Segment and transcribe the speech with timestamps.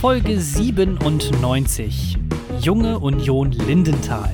[0.00, 2.16] Folge 97.
[2.58, 4.32] Junge Union Lindenthal.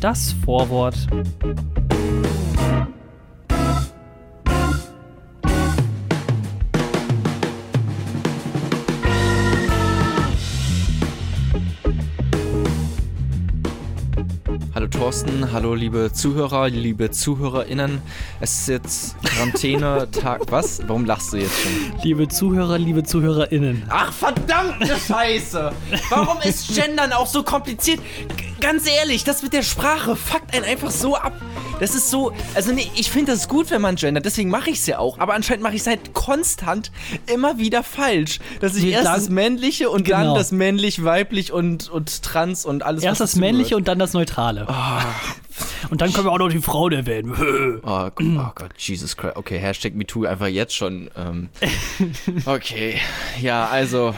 [0.00, 0.96] Das Vorwort.
[15.06, 18.02] Thorsten, hallo liebe Zuhörer, liebe ZuhörerInnen.
[18.40, 20.40] Es ist jetzt Quarantäne-Tag.
[20.50, 20.80] Was?
[20.88, 22.00] Warum lachst du jetzt schon?
[22.02, 23.84] Liebe Zuhörer, liebe ZuhörerInnen.
[23.88, 25.70] Ach, verdammte Scheiße!
[26.10, 28.00] Warum ist Gendern auch so kompliziert?
[28.36, 31.40] G ganz ehrlich, das mit der Sprache fuckt einen einfach so ab.
[31.78, 34.78] Das ist so, also nee, ich finde das gut, wenn man gendert, deswegen mache ich
[34.78, 35.18] es ja auch.
[35.18, 36.90] Aber anscheinend mache ich es halt konstant
[37.32, 38.38] immer wieder falsch.
[38.60, 40.36] Dass ich Nee, erst dann- das männliche und dann Genau.
[40.36, 43.78] das männlich, weiblich und, und trans und alles Erst das männliche dazugehört.
[43.80, 44.66] und dann das neutrale.
[45.90, 47.34] Und dann können wir auch noch die Frauen erwähnen.
[47.82, 49.36] Oh, Gott, oh Gott, Jesus Christ.
[49.36, 51.10] Okay, Hashtag MeToo einfach jetzt schon.
[51.16, 51.48] Ähm.
[52.46, 52.98] Okay,
[53.40, 54.14] ja, also,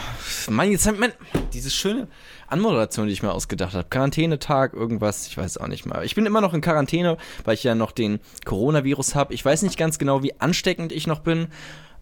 [0.49, 1.13] Mann, jetzt hat man
[1.53, 2.09] diese schöne
[2.51, 3.89] Anmoderation, die ich mir ausgedacht habe.
[3.89, 6.05] Quarantänetag, irgendwas, ich weiß auch nicht mal.
[6.05, 9.35] Ich bin immer noch in Quarantäne, weil ich ja noch den Coronavirus habe.
[9.35, 11.49] Ich weiß nicht ganz genau, wie ansteckend ich noch bin.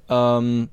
[0.09, 0.69] Ähm,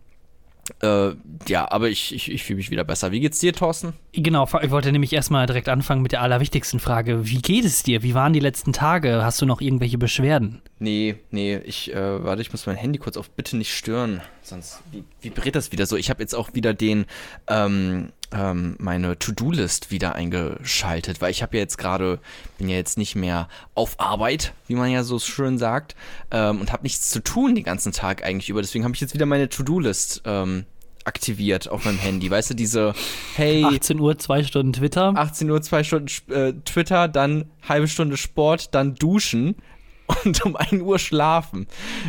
[0.81, 1.09] äh,
[1.47, 3.11] ja, aber ich, ich, ich fühle mich wieder besser.
[3.11, 3.93] Wie geht's dir, Thorsten?
[4.13, 7.27] Genau, ich wollte nämlich erstmal direkt anfangen mit der allerwichtigsten Frage.
[7.27, 8.01] Wie geht es dir?
[8.01, 9.23] Wie waren die letzten Tage?
[9.25, 10.61] Hast du noch irgendwelche Beschwerden?
[10.79, 14.21] Nee, nee, ich, äh, warte, ich muss mein Handy kurz auf Bitte nicht stören.
[14.41, 15.97] Sonst vi- vibriert das wieder so.
[15.97, 17.05] Ich habe jetzt auch wieder den,
[17.47, 22.19] ähm, ähm, meine To-Do-List wieder eingeschaltet, weil ich habe ja jetzt gerade,
[22.57, 25.95] bin ja jetzt nicht mehr auf Arbeit, wie man ja so schön sagt,
[26.31, 28.61] ähm, und habe nichts zu tun den ganzen Tag eigentlich über.
[28.61, 30.65] Deswegen habe ich jetzt wieder meine To-Do-List, ähm,
[31.05, 32.29] aktiviert auf meinem Handy.
[32.31, 32.93] Weißt du, diese,
[33.35, 35.13] hey, 18 Uhr, zwei Stunden Twitter.
[35.15, 39.55] 18 Uhr, zwei Stunden äh, Twitter, dann halbe Stunde Sport, dann duschen
[40.25, 41.67] und um 1 Uhr schlafen.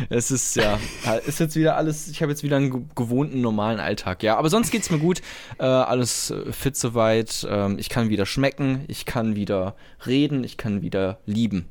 [0.09, 0.79] Es ist ja,
[1.25, 4.37] ist jetzt wieder alles, ich habe jetzt wieder einen ge- gewohnten normalen Alltag, ja.
[4.37, 5.21] Aber sonst geht's mir gut,
[5.59, 7.45] äh, alles äh, fit soweit.
[7.49, 9.75] Ähm, ich kann wieder schmecken, ich kann wieder
[10.05, 11.69] reden, ich kann wieder lieben.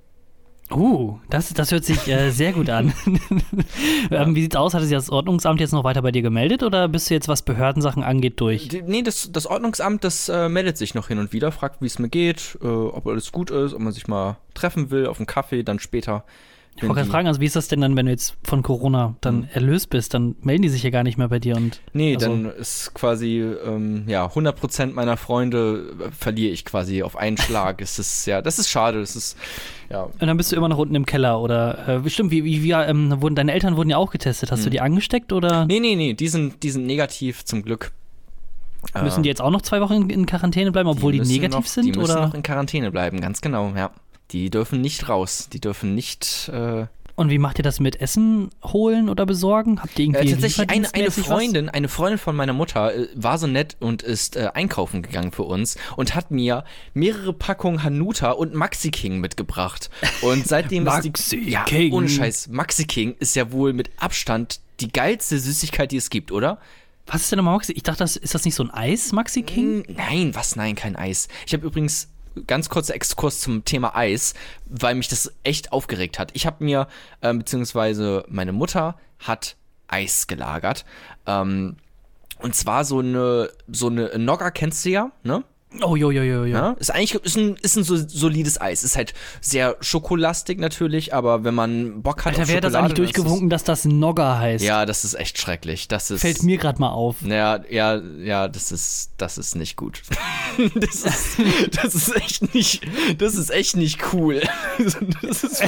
[0.73, 2.93] Uh, das, das hört sich äh, sehr gut an.
[4.11, 4.73] ähm, wie sieht's aus?
[4.75, 7.43] Hat sich das Ordnungsamt jetzt noch weiter bei dir gemeldet oder bist du jetzt, was
[7.43, 8.69] Behördensachen angeht, durch?
[8.69, 11.87] Die- Nee, das, das Ordnungsamt, das äh, meldet sich noch hin und wieder, fragt, wie
[11.87, 15.19] es mir geht, äh, ob alles gut ist, ob man sich mal treffen will auf
[15.19, 16.25] einen Kaffee, dann später.
[16.77, 19.15] Ich wollte gerade fragen, also wie ist das denn dann, wenn du jetzt von Corona
[19.21, 20.13] dann erlöst bist?
[20.13, 21.81] Dann melden die sich ja gar nicht mehr bei dir und.
[21.93, 27.17] Nee, Also- dann ist quasi, ähm, ja, 100% meiner Freunde äh, verliere ich quasi auf
[27.17, 27.81] einen Schlag.
[27.81, 28.99] es ist, ja, das ist schade.
[29.01, 29.37] Das ist,
[29.89, 30.03] ja.
[30.03, 32.73] Und dann bist du immer noch unten im Keller oder äh, bestimmt, wie, wie, wie
[32.73, 34.51] ähm, wurden deine Eltern wurden ja auch getestet.
[34.51, 35.69] Hast du die angesteckt oder Hm.
[35.69, 37.93] Nee, nee, nee, die sind, die sind negativ zum Glück.
[39.01, 41.67] müssen die jetzt auch noch zwei Wochen in, Quarantäne bleiben, obwohl die, müssen negativ noch,
[41.67, 41.85] sind?
[41.87, 42.27] Die müssen oder?
[42.27, 43.91] noch in Quarantäne bleiben, ganz genau, ja.
[44.31, 45.49] Die dürfen nicht raus.
[45.53, 46.87] Die dürfen nicht, äh,
[47.17, 49.81] Und wie macht ihr das mit Essen holen oder besorgen?
[49.81, 51.37] Habt ihr irgendwie Äh, tatsächlich eine, eine lieferdienstmäßig was?
[51.39, 55.31] Freundin, eine Freundin von meiner Mutter äh, war so nett und ist äh, einkaufen gegangen
[55.31, 56.65] für uns und hat mir
[56.95, 59.91] mehrere Packungen Hanuta und Maxi King mitgebracht.
[60.23, 61.93] Und seitdem ist Maxi die ja, King.
[61.93, 66.33] ohne Scheiß, Maxi King ist ja wohl mit Abstand die geilste Süßigkeit, die es gibt,
[66.33, 66.59] oder?
[67.07, 67.73] Was ist denn nochmal Maxi?
[67.75, 69.85] Ich dachte, das, ist das nicht so ein Eis, Maxi King?
[69.95, 70.57] Nein, was?
[70.57, 71.29] Nein, kein Eis.
[71.47, 72.09] Ich habe übrigens
[72.47, 74.35] ganz kurzer Exkurs zum Thema Eis,
[74.67, 76.31] weil mich das echt aufgeregt hat.
[76.35, 76.89] Ich habe mir,
[77.23, 79.57] ähm, beziehungsweise meine Mutter hat
[79.89, 80.85] Eis gelagert.
[81.27, 81.77] Ähm,
[82.41, 85.45] und zwar so eine, so eine Nogger kennst du ja, ne?
[85.83, 86.55] Oh, jo, jo, jo, jo.
[86.55, 88.85] Ja, ist eigentlich ist ein, ist ein so solides Eis.
[88.85, 92.79] Ist halt sehr schokolastig natürlich, aber wenn man Bock hat Alter, auf hat das Schokolade,
[92.79, 94.65] eigentlich durchgewunken, dass das Nogger heißt?
[94.65, 95.89] Ja, das ist echt schrecklich.
[95.89, 97.23] Das ist Fällt mir gerade mal auf.
[97.23, 100.03] ja, ja, ja, das ist, das ist nicht gut.
[100.77, 101.39] Das ist,
[101.83, 102.87] das ist echt nicht,
[103.19, 104.41] das ist echt nicht cool.
[105.21, 105.65] Das ist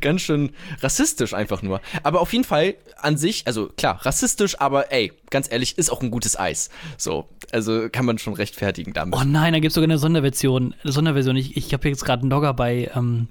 [0.00, 0.50] ganz schön
[0.80, 1.80] rassistisch einfach nur.
[2.04, 6.02] Aber auf jeden Fall an sich, also klar, rassistisch, aber ey, ganz ehrlich, ist auch
[6.02, 6.70] ein gutes Eis.
[6.98, 9.14] So, also kann man schon rechtfertigen damit.
[9.18, 10.74] Oh nein, da gibt es sogar eine Sonderversion.
[10.84, 11.36] Sonderversion.
[11.36, 13.28] Ich, ich habe jetzt gerade einen Nogger bei ähm,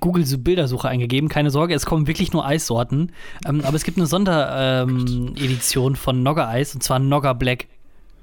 [0.00, 1.28] Google Bildersuche eingegeben.
[1.28, 3.12] Keine Sorge, es kommen wirklich nur Eissorten.
[3.46, 7.66] Ähm, aber es gibt eine Sonderedition ähm, von Nogger Eis und zwar Nogger Black.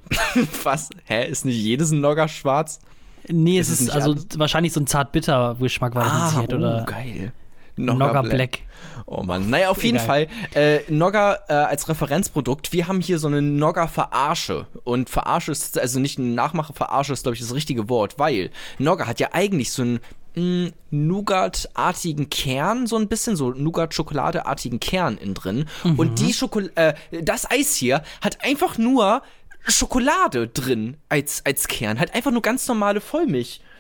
[0.64, 0.90] Was?
[1.06, 1.28] Hä?
[1.28, 2.80] Ist nicht jedes ein Nogger schwarz?
[3.28, 4.28] Nee, es Ist es ist nicht also alles?
[4.38, 7.34] wahrscheinlich so ein zart-bitter-Geschmack war das jetzt oh, oder geil.
[7.78, 8.60] Nogger Black.
[9.06, 9.50] Oh Mann.
[9.50, 10.08] Naja, auf jeden Egal.
[10.08, 10.28] Fall.
[10.54, 12.74] Äh, Nogger äh, als Referenzprodukt.
[12.74, 14.66] Wir haben hier so eine Nogger-Verarsche.
[14.84, 18.50] Und Verarsche ist, also nicht eine Nachmache, Verarsche ist, glaube ich, das richtige Wort, weil
[18.80, 20.00] Nogger hat ja eigentlich so einen
[20.36, 25.66] mh, Nougat-artigen Kern, so ein bisschen, so Nougat-Schokoladeartigen Kern innen drin.
[25.98, 29.22] Und die Schokol äh, das Eis hier hat einfach nur
[29.68, 32.00] Schokolade drin als, als Kern.
[32.00, 33.02] Hat einfach nur ganz normale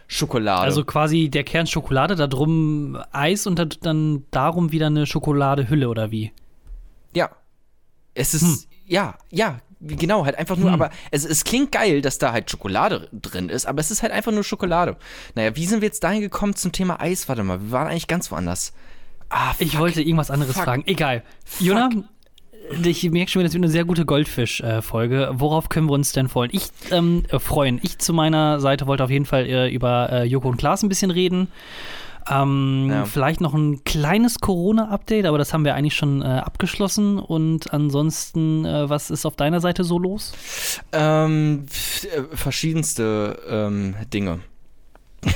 [0.07, 0.61] Vollmilchschokolade.
[0.61, 5.89] Also quasi der Kern Schokolade, da drum Eis und da- dann darum wieder eine Schokoladehülle
[5.89, 6.31] oder wie?
[7.13, 7.29] Ja.
[8.13, 10.75] Es ist, Ja, ja, genau, halt einfach nur, Hm.
[10.75, 14.11] aber es, es klingt geil, dass da halt Schokolade drin ist, aber es ist halt
[14.13, 14.95] einfach nur Schokolade.
[15.33, 17.27] Naja, wie sind wir jetzt dahin gekommen zum Thema Eis?
[17.27, 18.73] Warte mal, wir waren eigentlich ganz woanders.
[19.29, 19.79] Ah, Ich fuck.
[19.79, 20.65] wollte irgendwas anderes Fuck.
[20.65, 20.83] fragen.
[20.85, 21.23] Egal.
[21.59, 21.89] Jona,
[22.83, 25.31] ich merke schon wieder, das wird eine sehr gute Goldfisch-Folge.
[25.33, 26.49] Worauf können wir uns denn freuen?
[26.53, 27.79] Ich ähm, äh, freuen.
[27.83, 30.89] Ich zu meiner Seite wollte auf jeden Fall äh, über äh, Joko und Klaas ein
[30.89, 31.47] bisschen reden.
[32.27, 33.05] Ähm, Ja.
[33.05, 37.19] Vielleicht noch ein kleines Corona-Update, aber das haben wir eigentlich schon äh, abgeschlossen.
[37.19, 40.33] Und ansonsten, äh, was ist auf deiner Seite so los?
[40.91, 41.65] Ähm,
[42.03, 44.39] äh, verschiedenste ähm, Dinge.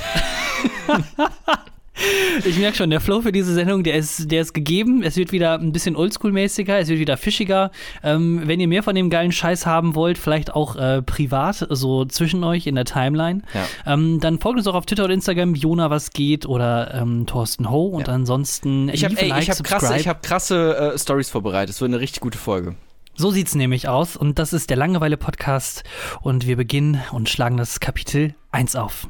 [2.46, 5.02] Ich merke schon, der Flow für diese Sendung, der ist, der ist gegeben.
[5.02, 7.70] Es wird wieder ein bisschen oldschool-mäßiger, es wird wieder fischiger.
[8.02, 12.04] Ähm, wenn ihr mehr von dem geilen Scheiß haben wollt, vielleicht auch äh, privat, so
[12.04, 13.92] zwischen euch in der Timeline, Ja.
[13.94, 17.70] ähm, dann folgt uns auch auf Twitter und Instagram, Jona was geht oder ähm, Thorsten
[17.70, 17.86] Ho.
[17.88, 18.14] Und Ja.
[18.14, 21.74] ansonsten Ich habe like, hab krasse, ich hab krasse äh, Stories vorbereitet.
[21.74, 22.74] Es wird eine richtig gute Folge.
[23.16, 24.16] So sieht's nämlich aus.
[24.16, 25.84] Und das ist der Langeweile-Podcast.
[26.22, 29.08] Und wir beginnen und schlagen das Kapitel 1 auf.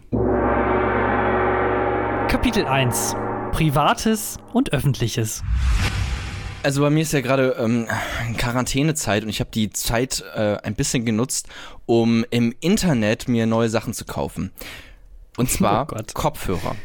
[2.41, 3.17] Kapitel 1.
[3.53, 5.43] Privates und Öffentliches.
[6.63, 7.87] Also bei mir ist ja gerade ähm,
[8.39, 11.49] Quarantänezeit und ich habe die Zeit äh, ein bisschen genutzt,
[11.85, 14.53] um im Internet mir neue Sachen zu kaufen.
[15.37, 15.97] Und zwar Oh.
[16.15, 16.77] Kopfhörer.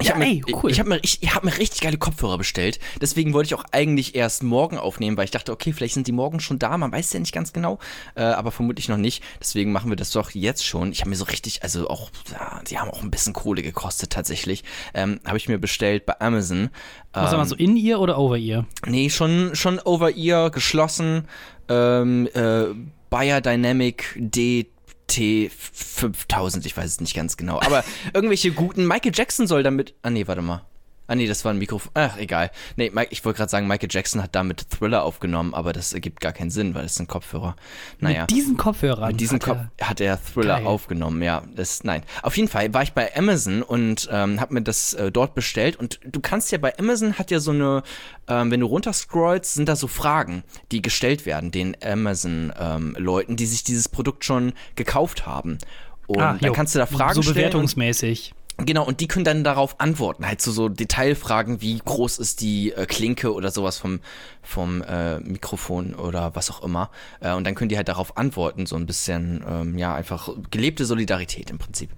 [0.00, 0.72] Ich ja, habe mir, cool.
[0.72, 2.80] hab mir, ich, ich hab mir richtig geile Kopfhörer bestellt.
[3.00, 6.12] Deswegen wollte ich auch eigentlich erst morgen aufnehmen, weil ich dachte, okay, vielleicht sind die
[6.12, 6.78] morgen schon da.
[6.78, 7.78] Man weiß ja nicht ganz genau,
[8.14, 9.22] äh, aber vermutlich noch nicht.
[9.38, 10.92] Deswegen machen wir das doch jetzt schon.
[10.92, 14.10] Ich habe mir so richtig, also auch, ja, die haben auch ein bisschen Kohle gekostet
[14.10, 14.64] tatsächlich.
[14.94, 16.58] Ähm, habe ich mir bestellt bei Amazon.
[16.58, 16.70] Ähm,
[17.12, 18.66] Was mal so in ihr oder over ihr?
[18.86, 21.28] Nee, schon, schon over ihr, geschlossen.
[21.68, 22.64] Ähm, äh,
[23.10, 24.68] Biodynamic D
[25.12, 30.10] T5000, ich weiß es nicht ganz genau, aber irgendwelche guten, Michael Jackson soll damit, ah
[30.10, 30.66] nee, warte mal.
[31.08, 31.90] Ah, nee, das war ein Mikrofon.
[31.94, 32.50] Ach, egal.
[32.76, 36.20] Nee, Mike, ich wollte gerade sagen, Michael Jackson hat damit Thriller aufgenommen, aber das ergibt
[36.20, 37.56] gar keinen Sinn, weil es sind Kopfhörer.
[37.98, 38.22] Naja.
[38.22, 39.08] Mit diesen Kopfhörern.
[39.10, 40.66] Mit diesem hat Kopf er- hat er Thriller Geil.
[40.66, 41.42] aufgenommen, ja.
[41.54, 42.02] Das, nein.
[42.22, 45.76] Auf jeden Fall war ich bei Amazon und ähm, habe mir das äh, dort bestellt.
[45.76, 47.82] Und du kannst ja bei Amazon hat ja so eine,
[48.28, 53.64] ähm, wenn du runterscrollst, sind da so Fragen, die gestellt werden den Amazon-Leuten, die sich
[53.64, 55.58] dieses Produkt schon gekauft haben.
[56.06, 56.52] Und Ah, dann jo.
[56.52, 57.36] kannst du da Fragen So stellen.
[57.36, 58.34] und- bewertungsmäßig.
[58.64, 60.26] Genau, und die können dann darauf antworten.
[60.26, 64.00] Halt so, so Detailfragen, wie groß ist die äh, Klinke oder sowas vom,
[64.42, 66.90] vom äh, Mikrofon oder was auch immer.
[67.20, 68.66] Äh, und dann können die halt darauf antworten.
[68.66, 71.90] So ein bisschen, ähm, ja, einfach gelebte Solidarität im Prinzip.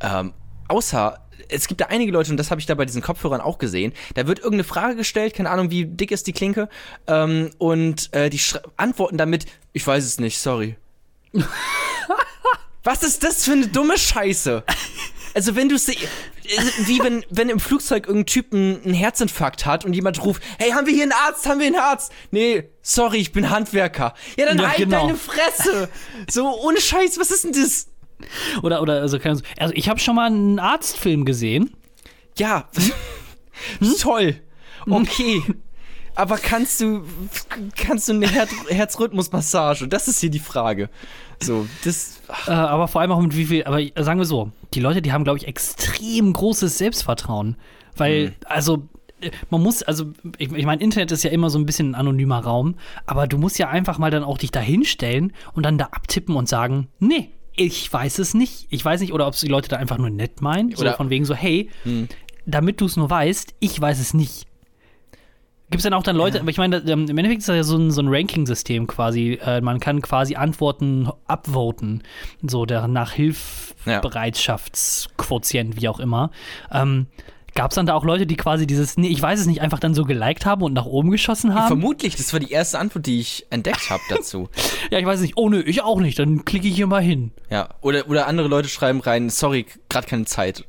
[0.00, 0.32] Ähm,
[0.66, 3.58] außer, es gibt da einige Leute, und das habe ich da bei diesen Kopfhörern auch
[3.58, 6.68] gesehen, da wird irgendeine Frage gestellt, keine Ahnung, wie dick ist die Klinke,
[7.06, 8.40] ähm, und äh, die
[8.76, 10.76] antworten damit, ich weiß es nicht, sorry.
[12.84, 14.64] Was ist das für eine dumme Scheiße?
[15.34, 19.92] Also wenn du wie wenn, wenn im Flugzeug irgendein Typ einen, einen Herzinfarkt hat und
[19.94, 22.12] jemand ruft, hey, haben wir hier einen Arzt, haben wir einen Arzt?
[22.30, 24.14] Nee, sorry, ich bin Handwerker.
[24.38, 25.06] Ja, dann Ja, halt genau.
[25.06, 25.88] deine Fresse.
[26.30, 27.88] So, ohne Scheiß, was ist denn das?
[28.62, 31.72] Oder, oder, also, keine- also ich habe schon mal einen Arztfilm gesehen.
[32.36, 32.68] Ja,
[33.80, 33.94] Hm?
[34.00, 34.40] toll.
[34.88, 35.42] Okay.
[36.18, 37.02] Aber kannst du,
[37.76, 39.86] kannst du eine Her Herzrhythmusmassage?
[39.86, 40.90] Das ist hier die Frage.
[41.40, 44.80] So, das, Äh, aber vor allem auch mit wie viel, aber sagen wir so, die
[44.80, 47.56] Leute, die haben, glaube ich, extrem großes Selbstvertrauen.
[47.96, 48.88] Weil, also,
[49.20, 50.06] äh, man muss, also,
[50.38, 52.74] ich, ich meine, Internet ist ja immer so ein bisschen ein anonymer Raum,
[53.06, 56.34] aber du musst ja einfach mal dann auch dich da hinstellen und dann da abtippen
[56.34, 58.66] und sagen, nee, ich weiß es nicht.
[58.70, 60.94] Ich weiß nicht, oder ob es die Leute da einfach nur nett meinen, so Oder-
[60.94, 61.70] von wegen so, hey,
[62.44, 64.47] damit du es nur weißt, ich weiß es nicht.
[65.70, 67.62] Gibt es dann auch dann Leute, aber ich meine, ähm, im Endeffekt ist das ja
[67.62, 69.38] so ein, so ein Ranking-System quasi.
[69.44, 72.02] Äh, man kann quasi Antworten upvoten,
[72.42, 76.30] so der nach Hilfsbereitschaftsquotient, wie auch immer.
[76.72, 77.08] Ähm,
[77.58, 79.80] Gab es dann da auch Leute, die quasi dieses, nee, ich weiß es nicht, einfach
[79.80, 81.66] dann so geliked haben und nach oben geschossen haben?
[81.66, 84.48] vermutlich, das war die erste Antwort, die ich entdeckt habe dazu.
[84.90, 87.32] Ja, ich weiß nicht, oh nö, ich auch nicht, dann klicke ich hier mal hin.
[87.50, 90.64] Ja, oder, oder andere Leute schreiben rein, sorry, gerade keine Zeit.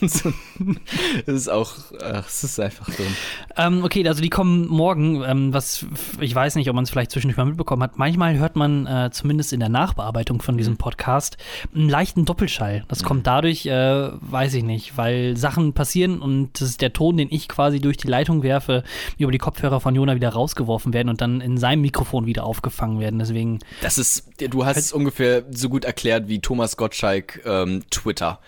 [1.26, 3.14] Das ist auch, ach, es ist einfach dumm.
[3.56, 5.86] Ähm, okay, also die kommen morgen, ähm, was
[6.20, 7.98] ich weiß nicht, ob man es vielleicht zwischendurch mal mitbekommen hat.
[7.98, 11.36] Manchmal hört man äh, zumindest in der Nachbearbeitung von diesem Podcast
[11.74, 12.84] einen leichten Doppelschall.
[12.88, 17.16] Das kommt dadurch, äh, weiß ich nicht, weil Sachen passieren und das ist der Ton,
[17.16, 18.82] den ich quasi durch die Leitung werfe,
[19.18, 23.00] über die Kopfhörer von Jona wieder rausgeworfen werden und dann in seinem Mikrofon wieder aufgefangen
[23.00, 23.18] werden.
[23.18, 28.40] Deswegen, Das ist, du hast es ungefähr so gut erklärt wie Thomas Gottschalk ähm, Twitter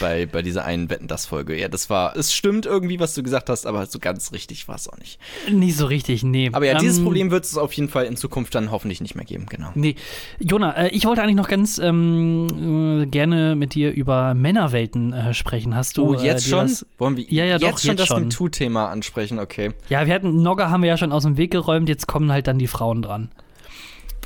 [0.00, 1.58] bei, bei dieser einen Wetten das Folge.
[1.58, 4.76] Ja, das war, es stimmt irgendwie, was du gesagt hast, aber so ganz richtig war
[4.76, 5.18] es auch nicht.
[5.50, 6.50] nicht so richtig, nee.
[6.52, 9.14] Aber ja, dieses Ähm, Problem wird es auf jeden Fall in Zukunft dann hoffentlich nicht
[9.14, 9.70] mehr geben, genau.
[9.74, 9.96] Nee,
[10.40, 15.34] Jona, äh, ich wollte eigentlich noch ganz ähm, äh, gerne mit dir über Männerwelten äh,
[15.34, 15.74] sprechen.
[15.74, 16.66] Hast du Oh, jetzt äh, schon?
[16.68, 18.22] das- Wollen wir Ja, ja, jetzt doch, schon jetzt das schon.
[18.24, 19.38] MeToo-Thema ansprechen?
[19.38, 19.72] Okay.
[19.88, 22.46] Ja, wir hatten Nogger haben wir ja schon aus dem Weg geräumt, jetzt kommen halt
[22.46, 23.30] dann die Frauen dran.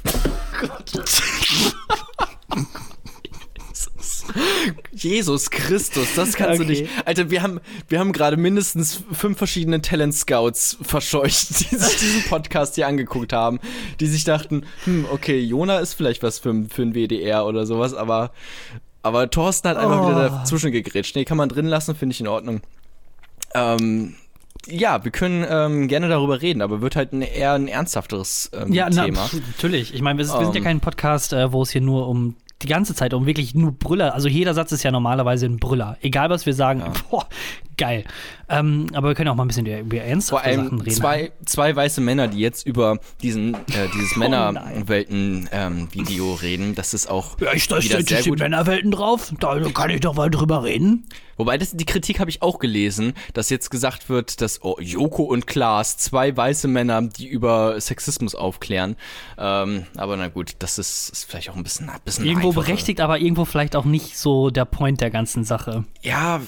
[4.93, 6.75] Jesus Christus, das kannst Okay.
[6.75, 6.87] du nicht.
[7.05, 12.23] Alter, wir haben, wir haben gerade mindestens fünf verschiedene Talent Scouts verscheucht, die sich diesen
[12.29, 13.61] Podcast hier angeguckt haben,
[14.01, 17.95] die sich dachten, hm, okay, Jona ist vielleicht was für, für ein WDR oder sowas,
[17.95, 18.33] aber,
[19.03, 20.11] aber Thorsten hat einfach Oh.
[20.11, 21.15] wieder dazwischen gegrätscht.
[21.17, 22.61] Nee, kann man drin lassen, finde ich in Ordnung.
[23.55, 24.15] Ähm,
[24.67, 28.73] ja, wir können ähm, gerne darüber reden, aber wird halt ein, eher ein ernsthafteres ähm,
[28.73, 29.27] Ja, Thema.
[29.27, 29.95] pf, natürlich.
[29.95, 30.65] Ich meine, wir, wir sind ja Ähm.
[30.65, 34.15] kein Podcast, äh, wo es hier nur um die ganze Zeit um wirklich nur Brüller.
[34.15, 35.97] Also jeder Satz ist ja normalerweise ein Brüller.
[36.01, 37.29] Egal was wir sagen, boah,
[37.77, 38.05] geil.
[38.49, 40.97] Ähm, aber wir können auch mal ein bisschen über, ernsthafte Sachen allem reden.
[40.97, 43.59] zwei, zwei weiße Männer, die jetzt über diesen, äh,
[43.95, 46.75] dieses Oh Männerwelten-Video reden.
[46.75, 48.33] Das ist auch ja, ich da steht die.
[48.33, 49.33] Männerwelten drauf.
[49.39, 51.07] Da kann ich doch mal drüber reden.
[51.39, 55.23] Wobei, das, die Kritik habe ich auch gelesen, dass jetzt gesagt wird, dass oh, Joko
[55.23, 58.97] und Klaas, zwei weiße Männer, die über Sexismus aufklären.
[59.39, 62.67] Ähm, aber na gut, das ist, ist vielleicht auch ein bisschen, ein bisschen Irgendwo einfacher.
[62.67, 65.85] berechtigt, aber irgendwo vielleicht auch nicht so der Point der ganzen Sache.
[66.03, 66.41] Ja,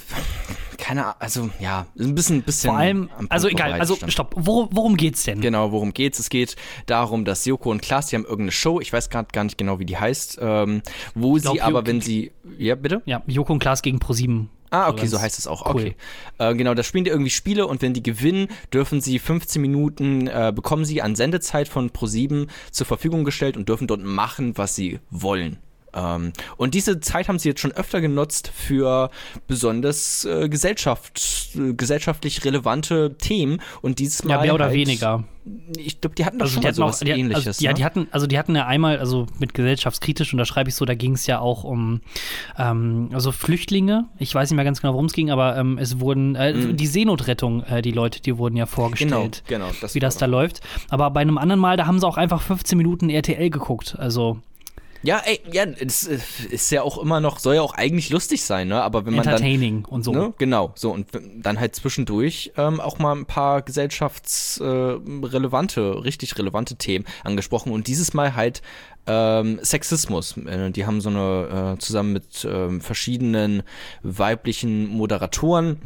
[0.77, 2.71] keine Ahnung, also ja, ein bisschen, bisschen.
[2.71, 5.41] Vor allem, also egal, also stopp, worum, worum geht's denn?
[5.41, 6.19] Genau, worum geht's?
[6.19, 6.57] Es geht
[6.87, 9.79] darum, dass Joko und Klaas, die haben irgendeine Show, ich weiß gerade gar nicht genau,
[9.79, 10.83] wie die heißt, ähm,
[11.15, 13.03] wo glaub, sie aber, wenn sie, ja bitte?
[13.05, 14.51] Ja, Joko und Klaas gegen ProSieben.
[14.71, 15.67] Ah, okay, so heißt es auch.
[15.67, 15.81] cool.
[15.81, 15.97] Okay.
[16.39, 20.29] Äh, genau, da spielen die irgendwie Spiele und wenn die gewinnen, dürfen sie 15 Minuten,
[20.29, 24.75] äh, bekommen sie an Sendezeit von Pro7 zur Verfügung gestellt und dürfen dort machen, was
[24.77, 25.59] sie wollen.
[25.95, 29.11] Ähm, und diese Zeit haben sie jetzt schon öfter genutzt für
[29.47, 31.21] besonders äh, Gesellschaft,
[31.57, 35.25] äh, gesellschaftlich relevante Themen und dieses Mal Ja, mehr oder halt, weniger.
[35.79, 37.47] Ich glaube, die hatten doch Also schon mal hatten auch, sowas die, ähnliches.
[37.47, 37.75] also, ja, ne?
[37.75, 40.85] die hatten, also die hatten ja einmal, also mit gesellschaftskritisch, und da schreibe ich so,
[40.85, 42.03] da ging es ja auch um
[42.59, 44.07] ähm, also Flüchtlinge.
[44.19, 46.87] Ich weiß nicht mehr ganz genau, worum es ging, aber ähm, es wurden äh, die
[46.87, 48.69] Seenotrettung, äh, die Leute, die wurden ja Mhm.
[48.69, 49.71] genau, vorgestellt, genau.
[49.81, 50.61] Das wie das da läuft.
[50.91, 53.97] Aber bei einem anderen Mal, da haben sie auch einfach 15 Minuten RTL geguckt.
[53.99, 54.39] Also
[55.03, 56.19] Ja, ey, ja, es äh,
[56.51, 58.83] ist ja auch immer noch, soll ja auch eigentlich lustig sein, ne?
[58.83, 60.13] Aber wenn man dann entertaining und so.
[60.13, 60.35] Ne?
[60.37, 66.77] Genau, so und dann halt zwischendurch ähm, auch mal ein paar gesellschaftsrelevante, äh, richtig relevante
[66.77, 68.61] Themen angesprochen und dieses Mal halt
[69.07, 70.37] ähm, Sexismus.
[70.37, 73.63] Äh, die haben so eine, äh, zusammen mit ähm, verschiedenen
[74.03, 75.81] weiblichen Moderatoren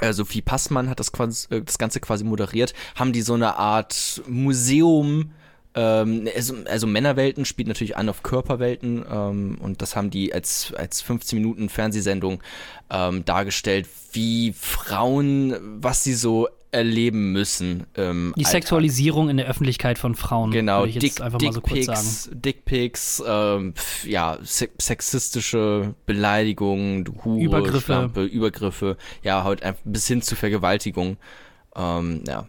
[0.00, 3.56] äh, Sophie Passmann hat das, quasi, äh, das Ganze quasi moderiert, haben die so eine
[3.56, 5.30] Art Museum,
[5.74, 10.72] ähm, also, also Männerwelten spielt natürlich an auf Körperwelten ähm, und das haben die als,
[10.76, 12.42] als 15 Minuten Fernsehsendung
[12.90, 17.86] ähm, dargestellt, wie Frauen, was sie so erleben müssen.
[17.96, 21.52] Ähm, Die Sexualisierung in der Öffentlichkeit von Frauen, Genau, würde ich jetzt Dick, einfach mal
[21.52, 22.40] so kurz sagen.
[22.40, 27.80] Dickpics, ähm, ja, se sexistische Beleidigungen, Hure, Übergriffe.
[27.80, 31.16] Schlampe, Übergriffe, ja, halt bis hin zu Vergewaltigung.
[31.76, 32.48] Ähm, ja.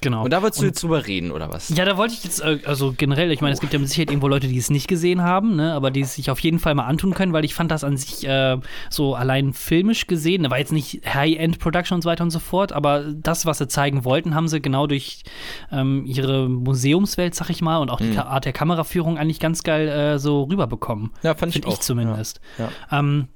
[0.00, 0.24] Genau.
[0.24, 1.70] Und da wolltest du jetzt drüber reden, oder was?
[1.70, 4.10] Ja, da wollte ich jetzt, äh, also generell, ich meine, es gibt ja mit Sicherheit
[4.10, 6.74] irgendwo Leute, die es nicht gesehen haben, ne, aber die es sich auf jeden Fall
[6.76, 8.58] mal antun können, weil ich fand das an sich äh,
[8.90, 12.72] so allein filmisch gesehen, da war jetzt nicht High-End-Production und so weiter und so fort,
[12.72, 15.22] aber das, was sie zeigen wollten, haben sie genau durch
[15.72, 19.62] ähm, ihre Museumswelt, sag ich mal, und auch die Ka- Art der Kameraführung eigentlich ganz
[19.64, 21.10] geil äh, so rüberbekommen.
[21.22, 21.80] Ja, fand ich Finde ich auch.
[21.80, 22.40] zumindest.
[22.58, 22.70] Ja.
[22.92, 23.28] Ähm,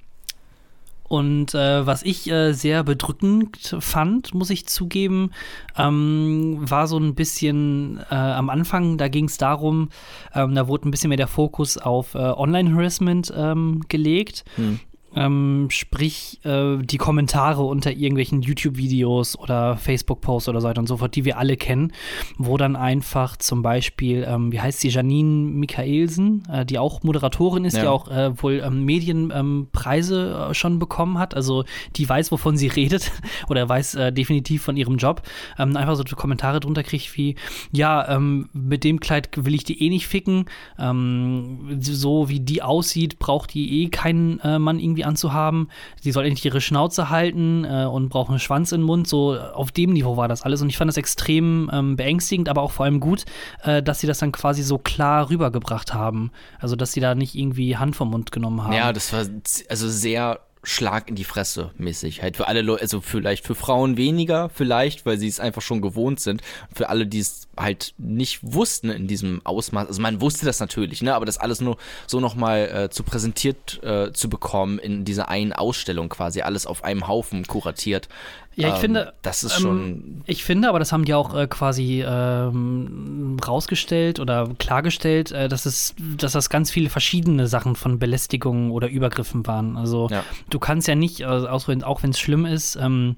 [1.12, 5.33] und äh, was ich äh, sehr bedrückend fand, muss ich zugeben,
[5.76, 9.90] ähm, war so ein bisschen äh, am Anfang, da ging es darum,
[10.35, 14.47] ähm, da wurde ein bisschen mehr der Fokus auf äh, Online-Harassment ähm, gelegt.
[14.57, 14.81] Hm.
[15.14, 20.97] Ähm, sprich, äh, die Kommentare unter irgendwelchen YouTube-Videos oder Facebook-Posts oder so weiter und so
[20.97, 21.92] fort, die wir alle kennen,
[22.38, 27.64] wo dann einfach zum Beispiel, ähm, wie heißt sie, Janine Michaelsen, äh, die auch Moderatorin
[27.64, 27.90] ist, die Ja.
[27.90, 31.64] auch äh, wohl ähm, Medienpreise äh, schon bekommen hat, also
[31.97, 33.11] die weiß, wovon sie redet
[33.49, 35.23] oder weiß äh, definitiv von ihrem Job,
[35.59, 37.37] ähm, einfach so Kommentare drunter kriegt wie,
[37.73, 40.47] ja, ähm, mit dem Kleid will ich die eh nicht ficken,
[40.78, 45.68] ähm, so wie die aussieht, braucht die eh keinen äh, Mann irgendwie anzuhaben,
[46.00, 49.73] sie soll endlich ihre Schnauze halten äh, und braucht einen Schwanz im Mund, so auf
[49.73, 50.62] dem Niveau war das alles.
[50.62, 53.25] Und ich fand das extrem ähm, beängstigend, aber auch vor allem gut,
[53.62, 57.35] äh, dass sie das dann quasi so klar rübergebracht haben, also dass sie da nicht
[57.35, 58.73] irgendwie Hand vom Mund genommen haben.
[58.73, 59.25] Ja, das war
[59.68, 62.23] also sehr Schlag in die Fresse mäßig.
[62.23, 65.81] Halt für alle Leute, also vielleicht für Frauen weniger, vielleicht, weil sie es einfach schon
[65.81, 66.40] gewohnt sind.
[66.73, 69.88] Für alle, die es halt nicht wussten in diesem Ausmaß.
[69.88, 71.14] Also man wusste das natürlich, ne?
[71.14, 75.52] Aber das alles nur so nochmal äh, zu präsentiert äh, zu bekommen in dieser einen
[75.52, 78.09] Ausstellung quasi, alles auf einem Haufen kuratiert.
[78.54, 80.23] Ja, ich Ähm, finde, Das ist ähm, schon.
[80.26, 85.66] Ich finde, aber das haben die auch äh, quasi ähm, rausgestellt oder klargestellt, äh, dass,
[85.66, 89.76] es, dass das ganz viele verschiedene Sachen von Belästigungen oder Übergriffen waren.
[89.76, 90.25] Also Ja.
[90.50, 93.16] du kannst ja nicht, auch wenn auch wenn es schlimm ist, ähm,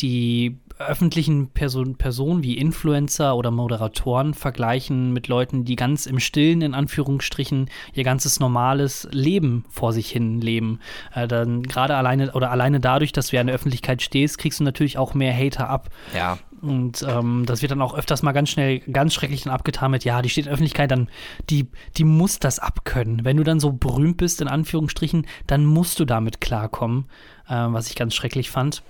[0.00, 6.60] die öffentlichen Person, Personen wie Influencer oder Moderatoren vergleichen mit Leuten, die ganz im Stillen,
[6.60, 10.80] in Anführungsstrichen, ihr ganzes normales Leben vor sich hin leben.
[11.14, 14.60] Äh, dann gerade alleine oder alleine dadurch, dass du ja in der Öffentlichkeit stehst, kriegst
[14.60, 15.88] du natürlich auch mehr Hater ab.
[16.14, 16.38] Ja.
[16.60, 20.04] Und ähm, das wird dann auch öfters mal ganz schnell, ganz schrecklich dann abgetan mit,
[20.04, 21.08] ja, die steht in der Öffentlichkeit, dann,
[21.50, 23.24] die, die muss das abkönnen.
[23.24, 27.06] Wenn du dann so berühmt bist, in Anführungsstrichen, dann musst du damit klarkommen,
[27.48, 28.82] äh, was ich ganz schrecklich fand.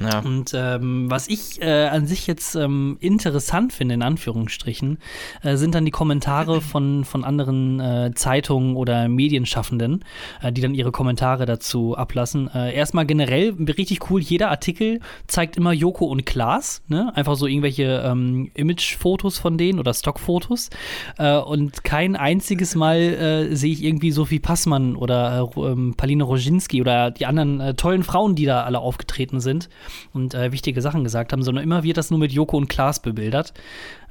[0.00, 0.20] Ja.
[0.20, 4.98] Und ähm, was ich äh, an sich jetzt ähm, interessant finde, in Anführungsstrichen,
[5.42, 10.04] äh, sind dann die Kommentare von, von anderen äh, Zeitungen oder Medienschaffenden,
[10.42, 12.50] äh, die dann ihre Kommentare dazu ablassen.
[12.52, 17.12] Äh, erstmal generell richtig cool, jeder Artikel zeigt immer Joko und Klaas, ne?
[17.14, 20.70] Einfach so irgendwelche ähm, Imagefotos von denen oder Stockfotos.
[21.18, 26.80] Äh, und kein einziges Mal sehe ich irgendwie Sophie Passmann oder äh, ähm, Paulina Roginski
[26.80, 29.68] oder die anderen tollen Frauen, die da alle aufgetreten sind
[30.12, 33.00] und äh, wichtige Sachen gesagt haben, sondern immer wird das nur mit Joko und Klaas
[33.00, 33.52] bebildert.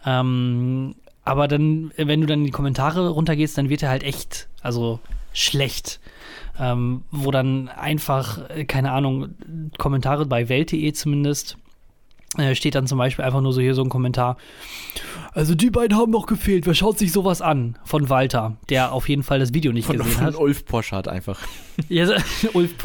[0.06, 4.48] Ähm, aber dann, wenn du dann in die Kommentare runtergehst, dann wird er halt echt,
[4.62, 5.00] also
[5.34, 6.00] schlecht.
[6.60, 9.30] Ähm, wo dann einfach, äh, keine Ahnung,
[9.78, 11.58] Kommentare bei Welt.de zumindest,
[12.38, 14.38] äh, steht dann zum Beispiel einfach nur so hier so ein Kommentar.
[15.34, 16.66] Also die beiden haben noch gefehlt.
[16.66, 17.78] Wer schaut sich sowas an?
[17.86, 20.36] Von Walter, der auf jeden Fall das Video nicht Von, gesehen von hat.
[20.36, 21.40] Ulf Poschardt einfach.
[21.90, 22.06] Ja,
[22.54, 22.76] Ulf,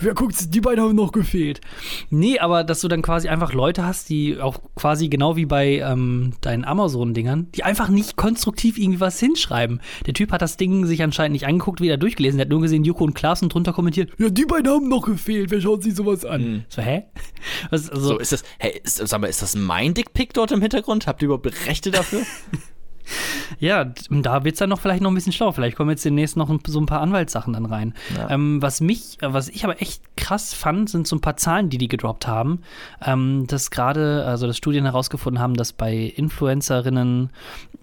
[0.00, 1.60] wer guckt, die beiden haben noch gefehlt.
[2.08, 5.80] Nee, aber dass du dann quasi einfach Leute hast, die auch quasi genau wie bei
[5.80, 9.82] ähm, deinen Amazon-Dingern, die einfach nicht konstruktiv irgendwie was hinschreiben.
[10.06, 12.84] Der Typ hat das Ding sich anscheinend nicht angeguckt, weder durchgelesen, der hat nur gesehen,
[12.84, 15.94] Joko und Klaas und drunter kommentiert, ja, die beiden haben noch gefehlt, wer schaut sich
[15.94, 16.64] sowas an?
[16.70, 17.02] So, hä?
[17.70, 18.44] Was, also, So, ist das,
[18.82, 21.06] ist, sag mal, ist das mein Dickpick dort im Hintergrund?
[21.06, 22.22] Habt ihr überhaupt Rechte dafür?
[23.58, 25.50] Ja, da wird's dann noch vielleicht noch ein bisschen schlau.
[25.52, 27.94] Vielleicht kommen jetzt demnächst noch ein- so ein paar Anwaltssachen dann rein.
[28.16, 28.30] Ja.
[28.30, 31.68] Ähm, was mich, äh, was ich aber echt krass fand, sind so ein paar Zahlen,
[31.68, 32.60] die die gedroppt haben.
[33.04, 37.30] Ähm, dass gerade, also dass Studien herausgefunden haben, dass bei Influencerinnen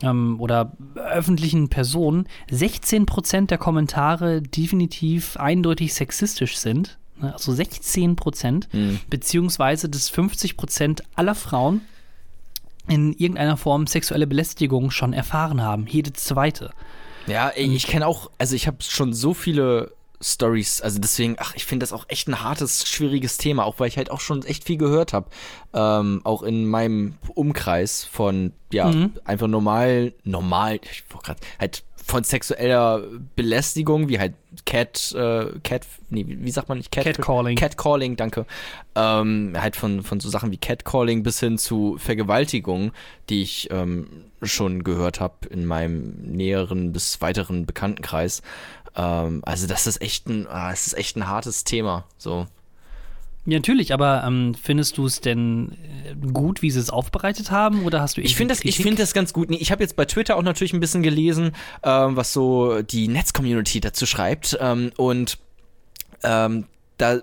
[0.01, 6.97] ähm, oder öffentlichen Personen 16% der Kommentare definitiv eindeutig sexistisch sind.
[7.19, 8.99] Ne, Also 16 Prozent, Mhm.
[9.09, 11.81] beziehungsweise dass 50 Prozent aller Frauen
[12.87, 15.85] in irgendeiner Form sexuelle Belästigung schon erfahren haben.
[15.87, 16.71] Jede zweite.
[17.27, 21.53] Ja, ey, ich kenne auch, also ich habe schon so viele Stories, also deswegen, ach,
[21.55, 24.43] ich finde das auch echt ein hartes, schwieriges Thema, auch weil ich halt auch schon
[24.43, 25.29] echt viel gehört habe,
[25.73, 29.11] ähm, auch in meinem Umkreis von, ja, Mhm.
[29.23, 33.03] einfach normal, normal, ich wollte gerade, halt von sexueller
[33.35, 34.33] Belästigung, wie halt
[34.65, 37.03] Cat, äh, Cat, nee, wie sagt man nicht Cat?
[37.05, 37.55] Catcalling.
[37.55, 38.45] Catcalling, danke.
[38.95, 42.91] Ähm, halt von, von so Sachen wie Catcalling bis hin zu Vergewaltigung,
[43.29, 48.41] die ich ähm, schon gehört habe in meinem näheren bis weiteren Bekanntenkreis.
[48.95, 52.05] Ähm, also das ist echt ein, ah, es ist echt ein hartes Thema.
[52.17, 52.47] So.
[53.45, 57.83] Ja, natürlich, aber ähm, findest du es denn äh, gut, wie sie es aufbereitet haben?
[57.83, 59.49] Oder hast du Ich finde das, ich finde das ganz gut.
[59.49, 61.51] Nee, ich habe jetzt bei Twitter auch natürlich ein bisschen gelesen,
[61.83, 64.57] ähm, was so die Netzcommunity dazu schreibt.
[64.59, 65.37] Ähm, und
[66.23, 66.65] ähm,
[66.97, 67.21] da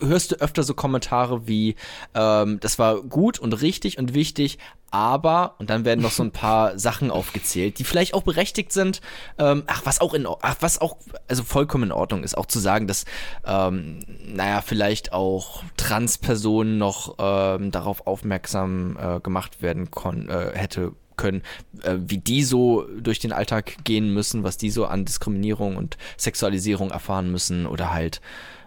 [0.00, 1.74] hörst du öfter so Kommentare wie,
[2.14, 4.58] ähm, das war gut und richtig und wichtig,
[4.90, 9.00] aber, und dann werden noch so ein paar Sachen aufgezählt, die vielleicht auch berechtigt sind,
[9.38, 10.96] ähm, ach, was auch in, ach, was auch,
[11.28, 13.04] also vollkommen in Ordnung ist, auch zu sagen, dass,
[13.44, 20.92] ähm, naja, vielleicht auch Transpersonen noch ähm, darauf aufmerksam äh, gemacht werden kon äh, hätte
[21.16, 21.42] können,
[21.82, 25.96] äh, wie die so durch den Alltag gehen müssen, was die so an Diskriminierung und
[26.18, 28.20] Sexualisierung erfahren müssen oder halt,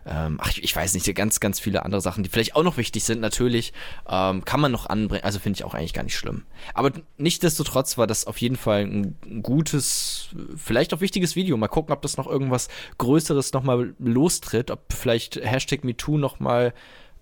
[0.06, 3.04] ähm, ach, ich, weiß nicht, ganz, ganz viele andere Sachen, die vielleicht auch noch wichtig
[3.04, 3.74] sind, natürlich,
[4.10, 6.44] ähm, kann man noch anbringen, also finde ich auch eigentlich gar nicht schlimm.
[6.74, 11.58] Aber nichtsdestotrotz war das auf jeden Fall ein, ein gutes, vielleicht auch wichtiges Video.
[11.58, 16.74] Mal gucken, ob das noch irgendwas Größeres nochmal lostritt, ob vielleicht Hashtag MeToo nochmal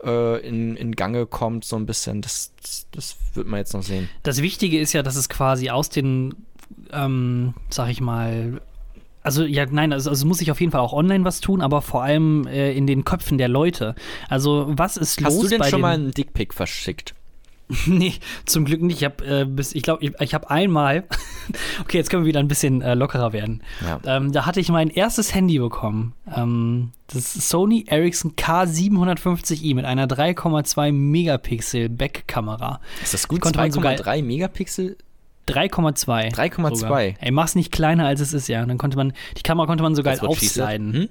[0.03, 2.21] äh, in, in Gange kommt, so ein bisschen.
[2.21, 4.09] Das, das, das wird man jetzt noch sehen.
[4.23, 6.35] Das Wichtige ist ja, dass es quasi aus den,
[6.91, 8.61] ähm, sag ich mal,
[9.27, 11.81] also ja, nein, also, also muss ich auf jeden Fall auch online was tun, aber
[11.81, 13.93] vor allem äh, in den Köpfen der Leute.
[14.29, 17.13] Also was ist Hast los du denn schon mal einen Dickpick verschickt?
[17.85, 18.13] Nee,
[18.45, 18.99] zum Glück nicht.
[18.99, 21.03] Ich habe äh, bis, ich glaube, ich, ich habe einmal.
[21.81, 23.61] okay, jetzt können wir wieder ein bisschen äh, lockerer werden.
[23.81, 23.99] Ja.
[24.05, 26.13] Ähm, da hatte ich mein erstes Handy bekommen.
[26.33, 32.79] Ähm, das Sony Ericsson K750i mit einer 3,2 Megapixel Backkamera.
[33.03, 33.41] Ist das gut?
[33.41, 34.97] Konnte man sogar- 2,3 Megapixel?
[35.47, 36.33] 3,2.
[36.33, 36.75] 3,2.
[36.75, 36.99] sogar.
[37.19, 38.65] Ey, mach's nicht kleiner als es ist, ja.
[38.65, 40.93] Dann konnte man, die Kamera konnte man sogar aufsliden.
[40.93, 41.09] Hm?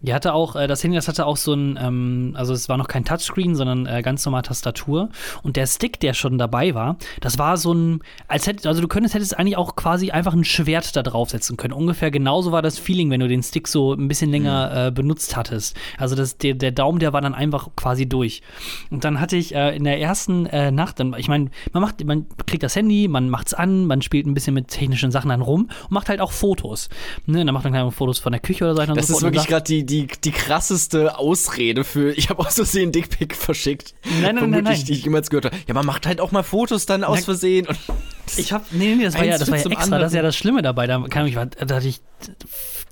[0.00, 2.76] Die hatte auch, äh, das Handy, das hatte auch so ein, ähm, also es war
[2.76, 5.08] noch kein Touchscreen, sondern äh, ganz normal Tastatur.
[5.42, 8.88] Und der Stick, der schon dabei war, das war so ein, als hätte, also du
[8.88, 11.72] könntest, hättest eigentlich auch quasi einfach ein Schwert da draufsetzen können.
[11.72, 15.36] Ungefähr genauso war das Feeling, wenn du den Stick so ein bisschen länger äh, benutzt
[15.36, 15.76] hattest.
[15.98, 18.42] Also das, der, der Daumen, der war dann einfach quasi durch.
[18.90, 22.04] Und dann hatte ich äh, in der ersten äh, Nacht, dann, ich meine, man macht,
[22.04, 25.40] man kriegt das Handy, man macht's an, man spielt ein bisschen mit technischen Sachen dann
[25.40, 26.88] rum und macht halt auch Fotos.
[27.24, 27.44] Ne?
[27.44, 28.82] Dann macht man kleine Fotos von der Küche oder so.
[28.82, 29.22] und Das so ist.
[29.22, 33.94] Und wirklich gerade die, die, die krasseste Ausrede für, ich habe aus Versehen Dickpick verschickt.
[34.04, 34.84] Nein, nein, nein, Vermutlich, nein.
[34.86, 35.56] die ich jemals gehört habe.
[35.66, 37.66] Ja, man macht halt auch mal Fotos dann aus Na- Versehen.
[37.68, 37.78] Und
[38.36, 40.24] Ich hab, nee, nee, das war ja, das war ja extra, das ist ja anderen.
[40.24, 40.86] das Schlimme dabei.
[40.88, 42.00] Da, kann ich, da hatte ich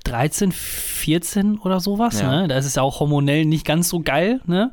[0.05, 2.41] 13, 14 oder sowas, Ja.
[2.41, 2.47] ne?
[2.47, 4.71] Da ist es ja auch hormonell nicht ganz so geil, ne?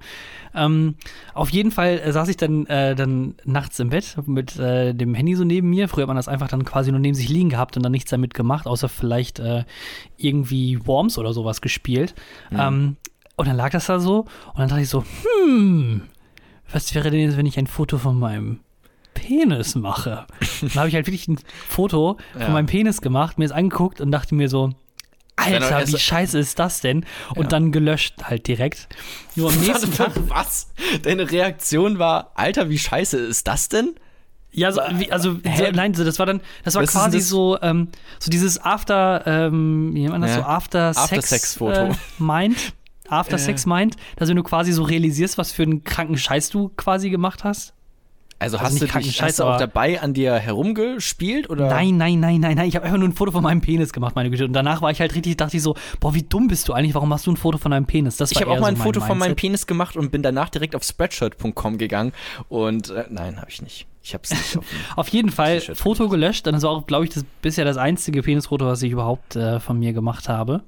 [0.55, 0.97] Ähm,
[1.35, 5.15] auf jeden Fall äh, saß ich dann, äh, dann nachts im Bett mit äh, dem
[5.15, 5.89] Handy so neben mir.
[5.89, 8.11] Früher hat man das einfach dann quasi nur neben sich liegen gehabt und dann nichts
[8.11, 9.65] damit gemacht, außer vielleicht äh,
[10.17, 12.15] irgendwie Worms oder sowas gespielt.
[12.51, 12.97] Ähm,
[13.37, 14.21] und dann lag das da so
[14.53, 15.05] und dann dachte ich so,
[15.47, 16.03] hm,
[16.71, 18.61] was wäre denn jetzt, wenn ich ein Foto von meinem
[19.15, 20.27] Penis mache?
[20.63, 21.39] Dann habe ich halt wirklich ein
[21.69, 22.47] Foto Ja.
[22.47, 24.71] von meinem Penis gemacht, mir es angeguckt und dachte mir so,
[25.43, 27.05] Alter, wie scheiße ist das denn?
[27.35, 27.49] Und Ja.
[27.49, 28.89] dann gelöscht halt direkt.
[29.37, 30.13] Nur am nächsten Tag.
[30.29, 30.69] was?
[31.03, 33.95] Deine Reaktion war, Alter, wie scheiße ist das denn?
[34.55, 35.67] Ja, so, wie, also Hä?
[35.67, 37.29] so, nein, so, das war dann, das war Was quasi das?
[37.29, 40.37] so, ähm, so dieses After, ähm, wie nennt man das Ja.
[40.37, 41.87] so, After, After-Sex-Foto.
[41.87, 42.75] Äh, Mind,
[43.09, 46.69] After Sex Mind, dass wenn du quasi so realisierst, was für einen kranken Scheiß du
[46.77, 47.73] quasi gemacht hast.
[48.43, 51.49] Also, Also hast, du kranken dich, Scheiß, hast du auch dabei an dir herumgespielt?
[51.49, 51.69] Oder?
[51.69, 52.69] Nein, nein, nein, nein, nein.
[52.69, 54.45] Ich habe einfach nur ein Foto von meinem Penis gemacht, meine Güte.
[54.45, 56.95] Und danach war ich halt richtig, dachte ich so, boah, wie dumm bist du eigentlich?
[56.95, 58.17] Warum machst du ein Foto von deinem Penis?
[58.17, 59.37] Das Ich habe auch mal so ein mein Foto von meinem.
[59.37, 62.13] Penis gemacht und bin danach direkt auf spreadshirt.com gegangen.
[62.49, 63.87] Und äh, nein, habe ich nicht.
[64.03, 64.65] Ich habe es nicht auf
[64.97, 66.47] Auf jeden Fall Foto gelöscht.
[66.47, 69.79] Dann ist auch, glaube ich, das bisher das einzige Penisfoto, was ich überhaupt äh, von
[69.79, 70.63] mir gemacht habe.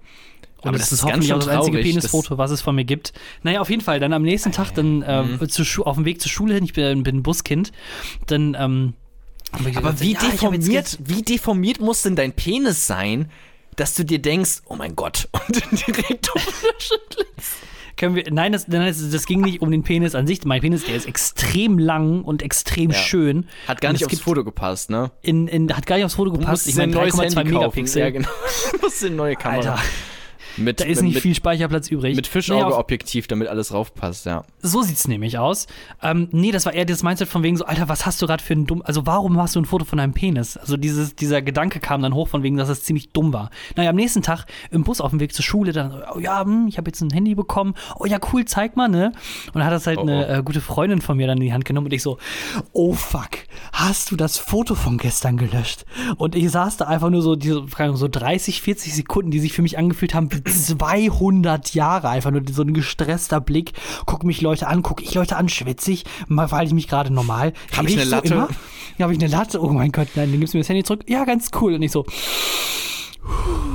[0.64, 3.12] Und Aber das, das ist hoffentlich auch das einzige Penisfoto, was es von mir gibt.
[3.42, 4.00] Naja, auf jeden Fall.
[4.00, 5.48] Dann am nächsten Tag dann äh, Mhm.
[5.48, 7.70] Schu- auf dem Weg zur Schule hin, ich bin, bin ein Buskind,
[8.26, 8.94] dann ähm,
[9.52, 13.30] Aber gesagt, wie ja, deformiert, wie deformiert muss denn dein Penis sein,
[13.76, 17.52] dass du dir denkst, oh mein Gott, und direkt auf Löschen klickst?
[17.96, 20.44] Können wir, nein, das, nein das, das ging nicht um den Penis an sich.
[20.44, 22.96] Mein Penis, der ist extrem lang und extrem Ja.
[22.96, 23.46] schön.
[23.68, 25.12] Hat gar nicht aufs Foto gepasst, ne?
[25.22, 26.66] In, in, hat gar nicht aufs Foto Du gepasst.
[26.66, 27.54] Ich meine, ein neues 3,2 Handy kaufen.
[27.60, 28.00] Megapixel.
[28.02, 28.28] Ja, genau.
[28.72, 29.74] Du musst dir eine neue Kamera.
[29.74, 29.82] Alter,
[30.56, 32.14] Mit, da ist nicht mit, viel Speicherplatz übrig.
[32.14, 34.44] mit Fischauge-Objektiv, damit alles raufpasst, ja.
[34.60, 35.66] So sieht's nämlich aus.
[36.02, 38.42] Ähm, nee, das war eher das Mindset von wegen so, Alter, was hast du gerade
[38.42, 40.56] für ein dumm, also warum hast du ein Foto von deinem Penis?
[40.56, 43.50] Also dieses, dieser Gedanke kam dann hoch von wegen, dass es ziemlich dumm war.
[43.76, 46.66] Naja, am nächsten Tag im Bus auf dem Weg zur Schule dann, oh ja, hm,
[46.68, 47.74] ich habe jetzt ein Handy bekommen.
[47.98, 49.12] Oh ja, cool, zeig mal, ne?
[49.46, 50.32] Und dann hat das halt Oh, eine oh.
[50.38, 52.18] äh, gute Freundin von mir dann in die Hand genommen und ich so,
[52.72, 53.30] oh fuck,
[53.72, 55.84] hast du das Foto von gestern gelöscht?
[56.16, 57.64] Und ich saß da einfach nur so, diese,
[57.94, 62.08] so 30, 40 Sekunden, die sich für mich angefühlt haben wie 200 Jahre.
[62.08, 63.72] Einfach nur so ein gestresster Blick.
[64.06, 67.12] Guck mich Leute an, guck ich Leute an, schwitze ich, mal verhalte ich mich gerade
[67.12, 67.52] normal.
[67.72, 68.34] Hab Rede ich eine so Latte?
[68.34, 68.48] immer?
[68.98, 69.62] Ja, habe ich eine Latte?
[69.62, 71.04] Oh mein Gott, nein, dann gibst du mir das Handy zurück.
[71.08, 71.74] Ja, ganz cool.
[71.74, 72.04] Und ich so,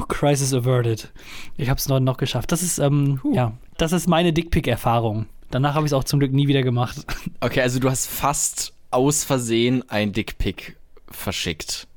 [0.08, 1.12] Crisis averted.
[1.58, 2.52] Ich habe es noch, noch geschafft.
[2.52, 5.26] Das ist, ähm, ja, das ist meine Dickpick-Erfahrung.
[5.52, 7.06] Danach habe ich es auch zum Glück nie wieder gemacht.
[7.42, 10.76] Okay, also du hast fast aus Versehen ein Dickpick
[11.10, 11.88] verschickt.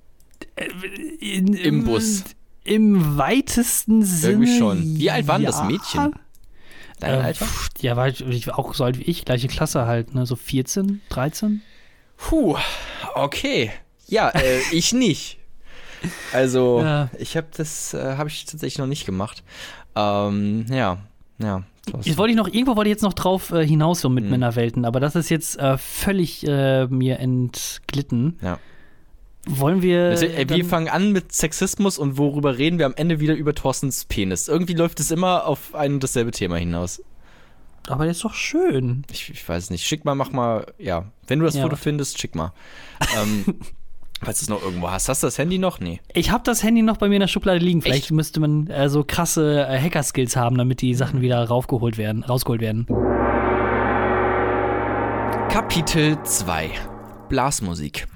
[1.20, 2.24] In, Im Bus.
[2.64, 4.32] Im weitesten Sinne.
[4.44, 4.96] Irgendwie schon.
[4.98, 5.64] Wie alt war denn das ja.
[5.64, 6.12] Mädchen?
[7.00, 7.44] Dein Äh, Alter?
[7.46, 10.26] pff, Ja, war ich, auch so alt wie ich, gleiche Klasse halt, ne?
[10.26, 11.62] So 14, 13.
[12.16, 12.56] Puh,
[13.14, 13.72] okay.
[14.06, 15.38] Ja, äh, ich nicht.
[16.32, 17.10] Also, Ja.
[17.18, 19.42] ich habe das, äh, habe ich tatsächlich noch nicht gemacht.
[19.96, 20.98] Ähm, ja,
[21.38, 21.62] ja.
[21.90, 24.24] was- Jetzt wollte ich noch, irgendwo wollte ich jetzt noch drauf äh, hinaus, so mit
[24.24, 24.30] Mhm.
[24.30, 28.38] Männerwelten, aber das ist jetzt äh, völlig äh, mir entglitten.
[28.40, 28.58] Ja.
[29.46, 30.10] Wollen wir.
[30.10, 33.54] Also, ey, wir fangen an mit Sexismus und worüber reden wir am Ende wieder über
[33.54, 34.46] Thorstens Penis.
[34.48, 37.02] Irgendwie läuft es immer auf ein und dasselbe Thema hinaus.
[37.88, 39.02] aber der ist doch schön.
[39.10, 39.84] Ich, ich weiß nicht.
[39.84, 41.06] Schick mal, mach mal, ja.
[41.26, 42.52] Wenn du das Ja, Foto findest, schick mal.
[43.20, 43.44] ähm,
[44.22, 45.08] falls du es noch irgendwo hast.
[45.08, 45.80] Hast du das Handy noch?
[45.80, 45.98] Nee.
[46.14, 47.82] Ich habe das Handy noch bei mir in der Schublade liegen.
[47.82, 48.10] Vielleicht Echt?
[48.12, 52.60] müsste man äh, so krasse äh, Hacker-Skills haben, damit die Sachen wieder raufgeholt werden, rausgeholt
[52.60, 52.86] werden.
[55.48, 56.70] Kapitel 2.
[57.28, 58.06] Blasmusik.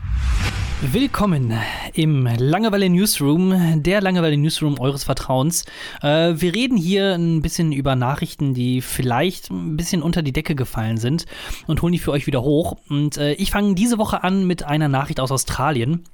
[0.82, 1.54] Willkommen
[1.94, 5.64] im Langeweile Newsroom, der Langeweile Newsroom eures Vertrauens.
[6.02, 10.54] Äh, wir reden hier ein bisschen über Nachrichten, die vielleicht ein bisschen unter die Decke
[10.54, 11.24] gefallen sind
[11.66, 12.76] und holen die für euch wieder hoch.
[12.90, 16.04] Und äh, ich fange diese Woche an mit einer Nachricht aus Australien.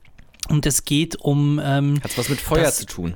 [0.49, 1.61] Und es geht um.
[1.63, 3.15] Ähm, Hat es was mit Feuer Das- zu tun?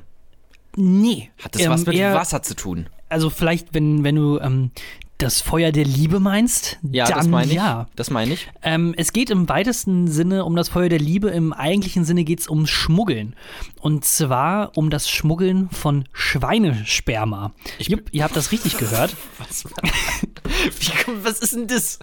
[0.75, 1.31] nee.
[1.43, 2.89] Hat es ähm, was mit Wasser zu tun?
[3.09, 4.71] also vielleicht, wenn, wenn du ähm,
[5.17, 7.53] das Feuer der Liebe meinst, Ja, dann das meine ich.
[7.57, 7.87] ja.
[7.95, 8.47] Das meine ich.
[8.61, 12.39] Ähm, es geht im weitesten Sinne um das Feuer der Liebe, im eigentlichen Sinne geht
[12.41, 13.35] es ums Schmuggeln.
[13.81, 17.53] Und zwar um das Schmuggeln von Schweinesperma.
[17.79, 19.15] Jupp, ihr habt das richtig gehört.
[19.39, 21.99] Was, wie, was ist denn das?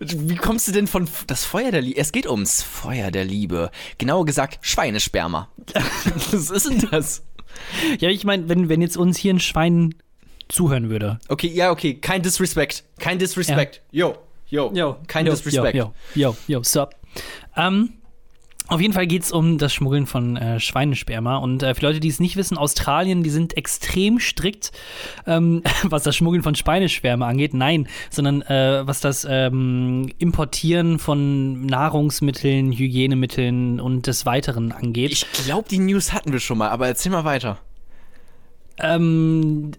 [0.00, 2.00] Wie kommst du denn von das Feuer der Liebe?
[2.00, 3.70] Es geht ums Feuer der Liebe.
[3.98, 5.48] Genauer gesagt, Schweinesperma.
[6.32, 7.24] was ist denn das?
[8.00, 9.94] Ja, ich meine, wenn, wenn jetzt uns hier ein Schwein
[10.48, 11.18] zuhören würde.
[11.28, 11.94] Okay, ja, okay.
[11.94, 12.84] Kein Disrespect.
[12.98, 13.82] Kein Disrespect.
[13.90, 14.16] Yo,
[14.48, 14.70] yo.
[15.06, 15.74] Kein Yo, Disrespect.
[15.74, 16.90] Yo, yo, yo, yo, sup.
[17.56, 17.94] Ähm,
[18.68, 21.36] auf jeden Fall geht es um das Schmuggeln von äh, Schweinesperma.
[21.36, 24.72] Und äh, für Leute, die es nicht wissen, Australien, die sind extrem strikt,
[25.24, 27.54] ähm, was das Schmuggeln von Schweinesperma angeht.
[27.54, 35.12] Nein, sondern äh, was das ähm, Importieren von Nahrungsmitteln, Hygienemitteln und des Weiteren angeht.
[35.12, 37.58] Ich glaube, die News hatten wir schon mal, aber erzähl mal weiter.
[38.78, 39.72] ähm,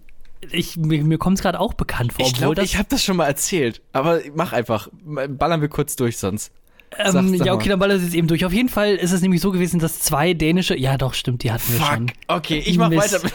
[0.50, 3.16] ich, mir mir kommt es gerade auch bekannt vor, Ich glaube, ich habe das schon
[3.16, 3.80] mal erzählt.
[3.92, 4.88] Aber mach einfach.
[5.04, 6.52] Ballern wir kurz durch sonst.
[6.96, 8.44] Ähm, Sag- sag ja, okay, dann ballert es eben durch.
[8.46, 11.52] Auf jeden Fall ist es nämlich so gewesen, dass zwei dänische, ja doch, stimmt, die
[11.52, 12.08] hatten wir schon.
[12.08, 12.16] Fuck.
[12.28, 13.12] Okay, ich mach Mist.
[13.12, 13.28] weiter.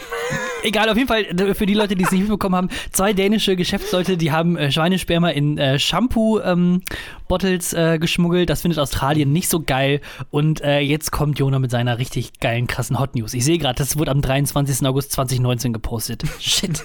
[0.64, 4.16] Egal, auf jeden Fall, für die Leute, die es nicht mitbekommen haben, zwei dänische Geschäftsleute,
[4.16, 8.48] die haben äh, Schweinesperma in äh, Shampoo-Bottles äh, geschmuggelt.
[8.48, 10.00] Das findet Australien nicht so geil.
[10.30, 13.34] Und äh, jetzt kommt Jona mit seiner richtig geilen, krassen Hot News.
[13.34, 14.86] Ich sehe gerade, das wurde am 23.
[14.86, 16.22] August 2019 gepostet.
[16.40, 16.82] Shit.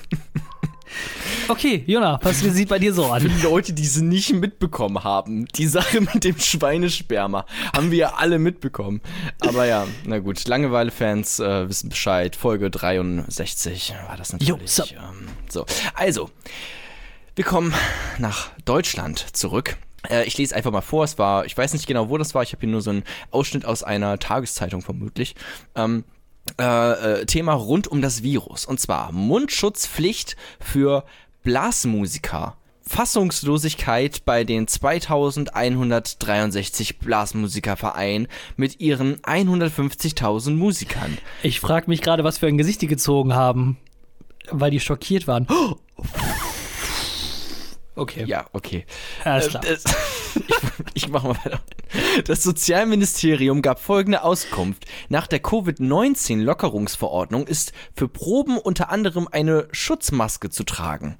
[1.50, 3.24] Okay, Jona, was sieht bei dir so Für an?
[3.24, 7.44] die Leute, die sie nicht mitbekommen haben, die Sache mit dem Schweinesperma
[7.76, 9.02] haben wir ja alle mitbekommen.
[9.40, 12.36] Aber ja, na gut, Langeweile-Fans äh, wissen Bescheid.
[12.36, 14.48] Folge 63 war das natürlich.
[14.48, 14.84] Jo, so.
[14.84, 16.30] ähm, so, also,
[17.36, 17.74] wir kommen
[18.20, 19.76] nach Deutschland zurück.
[20.08, 21.04] Äh, ich lese einfach mal vor.
[21.04, 22.44] Es war, ich weiß nicht genau, wo das war.
[22.44, 25.34] Ich habe hier nur so einen Ausschnitt aus einer Tageszeitung vermutlich.
[25.74, 26.04] Ähm,
[26.60, 28.66] äh, äh, Thema rund um das Virus.
[28.66, 31.06] Und zwar Mundschutzpflicht für
[31.44, 32.56] Blasmusiker.
[32.82, 41.20] Fassungslosigkeit bei den 2163 Blasmusikervereinen mit ihren 150.000 Musikern.
[41.44, 43.78] Ich frage mich gerade, was für ein Gesicht die gezogen haben,
[44.50, 45.46] weil die schockiert waren.
[47.96, 48.86] Okay, Ja, okay.
[49.26, 49.64] alles Äh, klar.
[49.68, 49.84] Das,
[50.48, 50.56] ich,
[51.04, 51.60] ich mach mal weiter.
[52.26, 54.86] Das Sozialministerium gab folgende Auskunft.
[55.10, 61.18] Nach der Covid-19-Lockerungsverordnung ist für Proben unter anderem eine Schutzmaske zu tragen.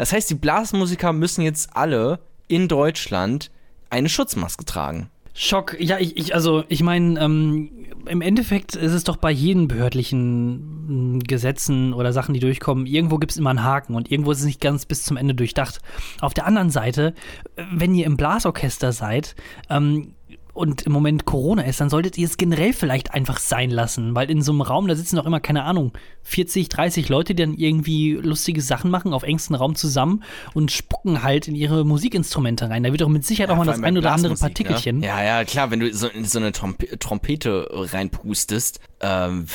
[0.00, 3.50] Das heißt, die Blasmusiker müssen jetzt alle in Deutschland
[3.90, 5.10] eine Schutzmaske tragen.
[5.34, 5.76] Schock.
[5.78, 7.70] Ja, ich, ich also ich meine, ähm,
[8.06, 13.18] im Endeffekt ist es doch bei jeden behördlichen mh, Gesetzen oder Sachen, die durchkommen, irgendwo
[13.18, 15.80] gibt es immer einen Haken und irgendwo ist es nicht ganz bis zum Ende durchdacht.
[16.22, 17.12] Auf der anderen Seite,
[17.56, 19.36] äh, wenn ihr im Blasorchester seid,
[19.68, 20.14] ähm,
[20.52, 24.30] und im Moment Corona ist, dann solltet ihr es generell vielleicht einfach sein lassen, weil
[24.30, 27.54] in so einem Raum, da sitzen doch immer, keine Ahnung, 40, 30 Leute, die dann
[27.54, 30.22] irgendwie lustige Sachen machen, auf engstem Raum zusammen
[30.54, 32.82] und spucken halt in ihre Musikinstrumente rein.
[32.82, 34.98] Da wird doch mit Sicherheit auch mal das ein oder andere Blasmusik, Partikelchen.
[34.98, 35.06] Ne?
[35.06, 39.46] Ja, ja, klar, wenn du so in so eine Trompe Trompete reinpustest, ähm,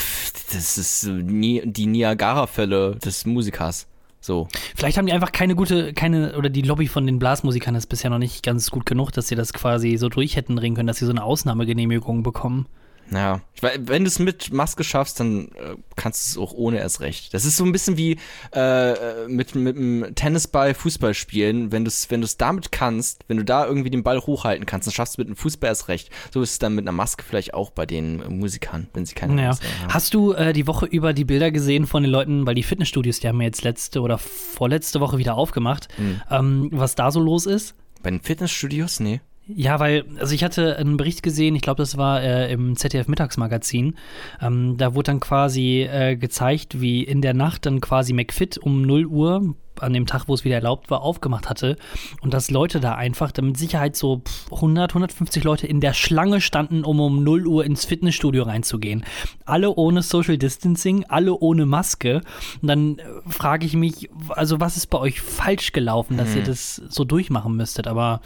[0.54, 3.88] das ist die Niagara-Fälle des Musikers.
[4.26, 4.48] So.
[4.76, 8.10] Vielleicht haben die einfach keine gute, keine, oder die Lobby von den Blasmusikern ist bisher
[8.10, 10.98] noch nicht ganz gut genug, dass sie das quasi so durch hätten bringen können, dass
[10.98, 12.66] sie so eine Ausnahmegenehmigung bekommen.
[13.12, 17.02] Ja, wenn du es mit Maske schaffst, dann äh, kannst du es auch ohne erst
[17.02, 17.34] recht.
[17.36, 18.18] Das ist so ein bisschen wie
[18.54, 21.72] äh, äh, mit, mit dem Tennisball Fußball spielen.
[21.72, 24.88] Wenn du es wenn du's damit kannst, wenn du da irgendwie den Ball hochhalten kannst,
[24.88, 26.10] dann schaffst du mit dem Fußball erst recht.
[26.34, 29.14] So ist es dann mit einer Maske vielleicht auch bei den äh, Musikern, wenn sie
[29.14, 29.48] keine Naja.
[29.50, 29.94] Maske haben.
[29.94, 33.20] Hast du äh, die Woche über die Bilder gesehen von den Leuten, weil die Fitnessstudios,
[33.20, 36.22] die haben ja jetzt letzte oder vorletzte Woche wieder aufgemacht, Hm.
[36.32, 37.76] ähm, was da so los ist?
[38.02, 39.00] Bei den Fitnessstudios?
[39.00, 39.22] Nee.
[39.48, 43.96] Ja, weil, also ich hatte einen Bericht gesehen, ich glaube, das war äh, im ZDF-Mittagsmagazin.
[44.42, 48.82] Ähm, da wurde dann quasi äh, gezeigt, wie in der Nacht dann quasi McFit um
[48.82, 51.76] 0 Uhr, an dem Tag, wo es wieder erlaubt war, aufgemacht hatte.
[52.22, 55.94] Und dass Leute da einfach, dann mit Sicherheit so pff, 100, 150 Leute in der
[55.94, 59.06] Schlange standen, um um 0 Uhr ins Fitnessstudio reinzugehen.
[59.46, 62.22] Alle ohne Social Distancing, alle ohne Maske.
[62.62, 66.44] Und dann äh, frage ich mich, also was ist bei euch falsch gelaufen, dass ihr
[66.44, 67.88] das so durchmachen müsstet?
[67.88, 68.22] Aber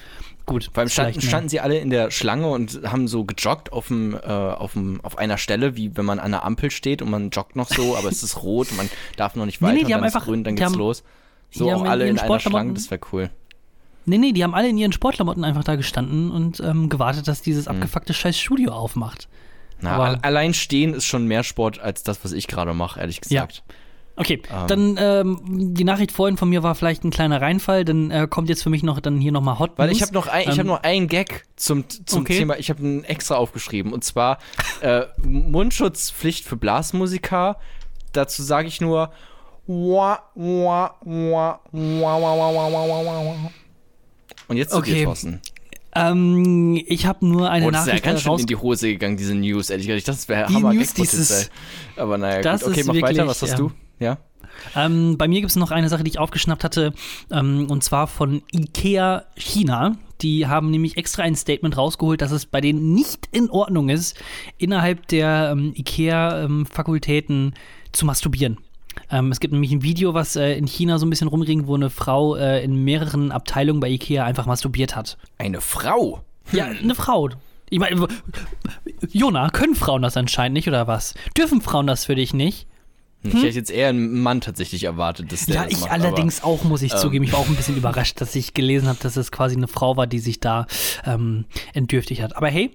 [0.49, 0.69] gut.
[0.73, 4.13] Vor allem standen, standen sie alle in der Schlange und haben so gejoggt auf, dem,
[4.13, 7.29] äh, auf, dem, auf einer Stelle, wie wenn man an der Ampel steht und man
[7.29, 9.79] joggt noch so, aber es ist rot und man darf noch nicht Nee, weiter, nee,
[9.81, 11.03] die und haben einfach- grün, dann die geht's haben- los.
[11.51, 13.29] So die auch alle in einer Schlange, das wäre cool.
[14.05, 17.41] Nee, nee, die haben alle in ihren Sportklamotten einfach da gestanden und ähm, gewartet, dass
[17.41, 17.75] dieses Hm.
[17.75, 19.27] abgefuckte scheiß Studio aufmacht.
[19.81, 23.47] Na, allein stehen ist schon mehr Sport als das, was ich gerade mache, ehrlich Ja.
[24.19, 28.11] Okay, ähm, dann ähm, die Nachricht vorhin von mir war vielleicht ein kleiner Reinfall, dann
[28.11, 29.77] äh, kommt jetzt für mich noch dann hier nochmal Hot.
[29.77, 32.37] Weil ich habe noch ein, ich ähm, habe noch einen Gag zum, zum okay.
[32.37, 34.39] Thema, ich habe einen extra aufgeschrieben und zwar
[34.81, 37.59] äh, Mundschutzpflicht für Blasmusiker.
[38.11, 39.13] Dazu sage ich nur
[44.49, 44.95] und jetzt zu okay.
[44.95, 45.41] dir, Thorsten.
[45.95, 48.87] Ähm, ich habe nur eine Oh, das ist ja Nachricht ganz schön in die Hose
[48.89, 50.07] gegangen, diese News, ehrlich gesagt.
[50.07, 51.49] Das wäre Die Hammer News dieses-
[51.95, 52.71] Aber naja, Das gut.
[52.73, 53.07] Okay, mach weiter.
[53.07, 53.57] wirklich, Was hast ja.
[53.57, 53.71] du?
[53.99, 54.17] Ja?
[54.75, 56.93] Ähm, bei mir gibt es noch eine Sache, die ich aufgeschnappt hatte,
[57.31, 59.95] ähm, und zwar von IKEA China.
[60.21, 64.19] Die haben nämlich extra ein Statement rausgeholt, dass es bei denen nicht in Ordnung ist,
[64.57, 67.53] innerhalb der ähm, IKEA-Fakultäten
[67.93, 68.57] zu masturbieren.
[69.11, 71.75] Ähm, es gibt nämlich ein Video, was äh, in China so ein bisschen rumging, wo
[71.75, 75.17] eine Frau äh, in mehreren Abteilungen bei IKEA einfach masturbiert hat.
[75.37, 76.21] Eine Frau.
[76.51, 77.29] Ja, eine Frau.
[77.69, 78.07] Ich meine,
[79.11, 81.13] Jona, können Frauen das anscheinend nicht oder was?
[81.37, 82.67] Dürfen Frauen das für dich nicht?
[83.21, 86.41] Ich hätte jetzt eher einen Mann tatsächlich erwartet, dass der Ja, das ich macht, allerdings
[86.41, 87.25] auch, muss ich ähm, zugeben.
[87.25, 89.97] Ich war auch ein bisschen überrascht, dass ich gelesen habe, dass es quasi eine Frau
[89.97, 90.67] war, die sich da
[91.05, 92.37] ähm, entdürftigt hat.
[92.37, 92.71] Aber hey,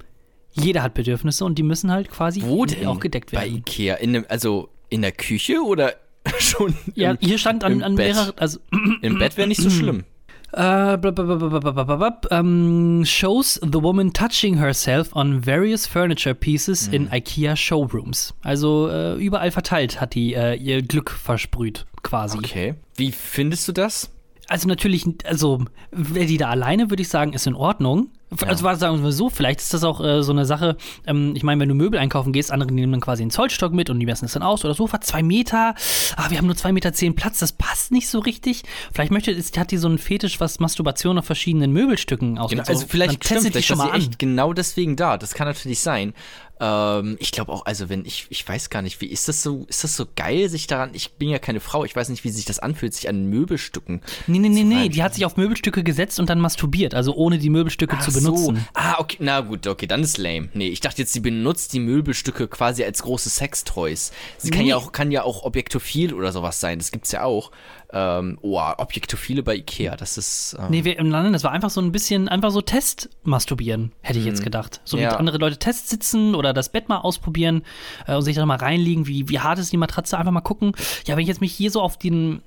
[0.53, 2.87] jeder hat Bedürfnisse und die müssen halt quasi Aber wo denn?
[2.87, 3.57] auch gedeckt Bei werden.
[3.57, 3.95] Ikea.
[3.97, 5.95] In dem, also in der Küche oder
[6.39, 8.61] schon Ja, im, hier stand an, an mehreren, also
[9.03, 10.05] im Bett wäre nicht so schlimm.
[10.53, 18.35] blablabla, ähm, shows the woman touching herself on various furniture pieces in IKEA showrooms.
[18.43, 22.39] Also äh, überall verteilt hat die äh, ihr Glück versprüht, quasi.
[22.39, 22.75] Okay.
[22.97, 24.11] Wie findest du das?
[24.47, 28.11] Also natürlich, also wäre die da alleine, würde ich sagen, ist in Ordnung.
[28.47, 31.43] Also was sagen wir so, vielleicht ist das auch äh, so eine Sache, ähm, ich
[31.43, 34.07] meine, wenn du Möbel einkaufen gehst, andere nehmen dann quasi einen Zollstock mit und die
[34.07, 35.75] messen es dann aus oder Sofa, zwei Meter,
[36.17, 38.63] ah, wir haben nur zwei Meter zehn Platz, das passt nicht so richtig.
[38.93, 42.67] Vielleicht möchte, ist, hat die so einen Fetisch, was Masturbation auf verschiedenen Möbelstücken ausmacht.
[42.67, 44.01] Genau, also vielleicht dann testet stimmt, die schon mal an.
[44.01, 45.17] echt genau deswegen da.
[45.19, 46.15] Das kann natürlich sein.
[46.61, 49.67] Ähm, ich glaube auch, also wenn ich, ich weiß gar nicht, wie ist das so,
[49.69, 52.31] ist das so geil, sich daran, ich bin ja keine Frau, ich weiß nicht, wie
[52.31, 54.03] sich das anfühlt, sich an Möbelstücken.
[54.27, 57.15] Nee, nee, nee, zu nee, die hat sich auf Möbelstücke gesetzt und dann masturbiert, also
[57.15, 58.57] ohne die Möbelstücke zu Ach benutzen.
[58.57, 58.63] So.
[58.75, 60.49] Ah, okay, na gut, okay, dann ist lame.
[60.55, 64.13] Nee, ich dachte jetzt, sie benutzt die Möbelstücke quasi als große Sextoys.
[64.39, 64.71] Sie kann Nee.
[64.71, 66.79] ja auch, kann ja auch objektophil oder sowas sein.
[66.79, 67.51] Das gibt's ja auch.
[67.97, 70.57] Ähm, oh, Objektophile bei Ikea, das ist.
[70.59, 74.25] Ähm, Nee, wir, nein, das war einfach so ein bisschen, einfach so Test-Masturbieren, hätte ich
[74.25, 74.81] jetzt gedacht.
[74.85, 75.11] So mit Mhm.
[75.13, 75.17] Ja.
[75.17, 77.63] andere Leute Tests sitzen oder das Bett mal ausprobieren
[78.07, 80.73] äh, und sich dann mal reinlegen, wie, wie hart ist die Matratze, einfach mal gucken.
[81.07, 82.43] Ja, wenn ich jetzt mich hier so auf den,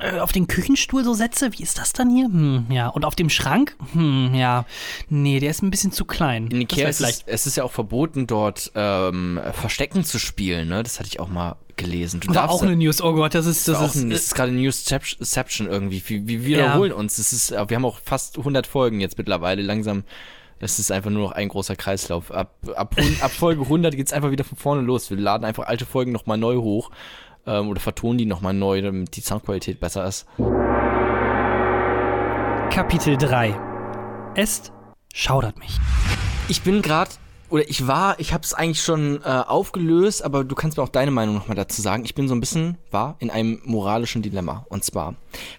[0.00, 2.26] äh, auf den Küchenstuhl so setze, wie ist das dann hier?
[2.26, 2.88] Hm, ja.
[2.88, 3.76] Und auf dem Schrank?
[3.92, 4.64] Hm, ja.
[5.08, 6.46] Nee, der ist ein bisschen zu klein.
[6.48, 10.82] In Ikea ist es, es ist ja auch verboten, dort ähm, Verstecken zu spielen, ne?
[10.82, 12.20] Das hatte ich auch mal gelesen.
[12.20, 13.02] Du war darfst auch eine News.
[13.02, 16.02] Oh Gott, das ist, das auch ist, ein, das ist gerade Newsception irgendwie.
[16.06, 17.16] Wir, wir wiederholen uns.
[17.16, 19.62] Das ist, wir haben auch fast 100 Folgen jetzt mittlerweile.
[19.62, 20.04] Langsam,
[20.58, 22.32] das ist einfach nur noch ein großer Kreislauf.
[22.32, 25.10] Ab, ab, ab Folge 100 geht's einfach wieder von vorne los.
[25.10, 26.90] Wir laden einfach alte Folgen nochmal neu hoch
[27.46, 30.26] ähm, oder vertonen die nochmal neu, damit die Soundqualität besser ist.
[32.70, 33.58] Kapitel 3.
[34.34, 34.72] Es
[35.14, 35.78] schaudert mich.
[36.48, 37.10] Ich bin gerade,
[37.48, 40.88] oder ich war, ich habe es eigentlich schon äh, aufgelöst, aber du kannst mir auch
[40.88, 42.04] deine Meinung nochmal dazu sagen.
[42.04, 44.66] Ich bin so ein bisschen, war in einem moralischen Dilemma.
[44.68, 45.14] Und zwar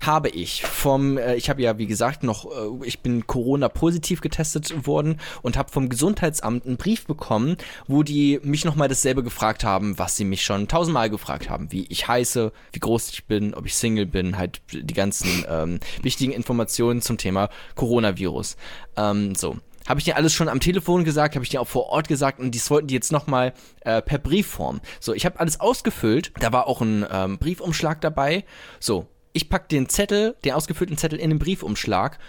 [0.05, 4.85] habe ich vom, äh, ich habe ja wie gesagt noch, äh, ich bin Corona-positiv getestet
[4.85, 9.97] worden und habe vom Gesundheitsamt einen Brief bekommen, wo die mich nochmal dasselbe gefragt haben,
[9.97, 11.71] was sie mich schon tausendmal gefragt haben.
[11.71, 15.79] Wie ich heiße, wie groß ich bin, ob ich Single bin, halt die ganzen ähm,
[16.01, 18.57] wichtigen Informationen zum Thema Coronavirus.
[18.97, 19.57] Ähm, so.
[19.87, 22.39] Habe ich dir alles schon am Telefon gesagt, habe ich dir auch vor Ort gesagt
[22.39, 24.81] und dies wollten die jetzt nochmal äh, per Briefform.
[24.99, 28.43] So, ich habe alles ausgefüllt, da war auch ein ähm, Briefumschlag dabei.
[28.79, 32.19] So, ich pack den Zettel, den ausgefüllten Zettel in den Briefumschlag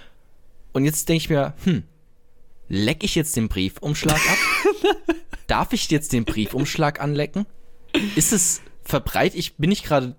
[0.73, 1.83] und jetzt denke ich mir, hm,
[2.69, 4.97] leck ich jetzt den Briefumschlag ab?
[5.49, 7.47] Darf ich jetzt den Briefumschlag anlecken?
[8.15, 9.35] Ist es verbreit?
[9.35, 10.15] Ich bin ich gerade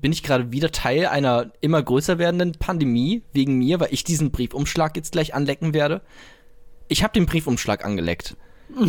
[0.00, 4.32] bin ich gerade wieder Teil einer immer größer werdenden Pandemie wegen mir, weil ich diesen
[4.32, 6.02] Briefumschlag jetzt gleich anlecken werde?
[6.88, 8.36] Ich habe den Briefumschlag angeleckt.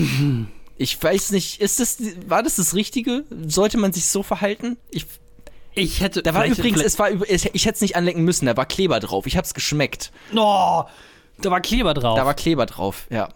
[0.77, 3.23] Ich weiß nicht, ist das war das das Richtige?
[3.47, 4.75] Sollte man sich so verhalten?
[4.91, 5.05] Ich
[5.73, 6.21] Ich hätte.
[6.21, 9.25] da war übrigens, es war ich, hätte es nicht anlecken müssen, da war Kleber drauf.
[9.25, 10.11] Ich hab's geschmeckt.
[10.35, 10.83] Oh,
[11.41, 12.17] da war Kleber drauf.
[12.17, 13.29] Da war Kleber drauf, ja.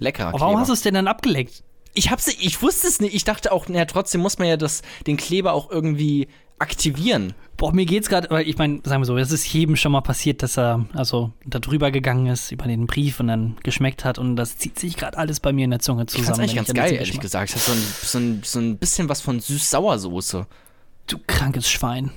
[0.00, 0.46] Leckerer Aber Kleber.
[0.48, 1.62] warum hast du es denn dann abgeleckt?
[1.94, 3.14] ich hab's, ich wusste es nicht.
[3.14, 6.28] Ich dachte auch, naja, trotzdem muss man ja das, den Kleber auch irgendwie
[6.62, 7.34] aktivieren.
[7.56, 10.00] Boah, mir geht's gerade, weil ich meine, sagen wir so, es ist jedem schon mal
[10.00, 14.18] passiert, dass er also da drüber gegangen ist über den Brief und dann geschmeckt hat
[14.18, 16.26] und das zieht sich gerade alles bei mir in der Zunge zusammen.
[16.26, 17.54] fand's eigentlich wenn ganz an geil, ehrlich gesagt.
[17.54, 20.46] Es hat so ein, so, ein, so ein bisschen was von süß-sauersoße.
[21.06, 22.10] Du krankes Schwein.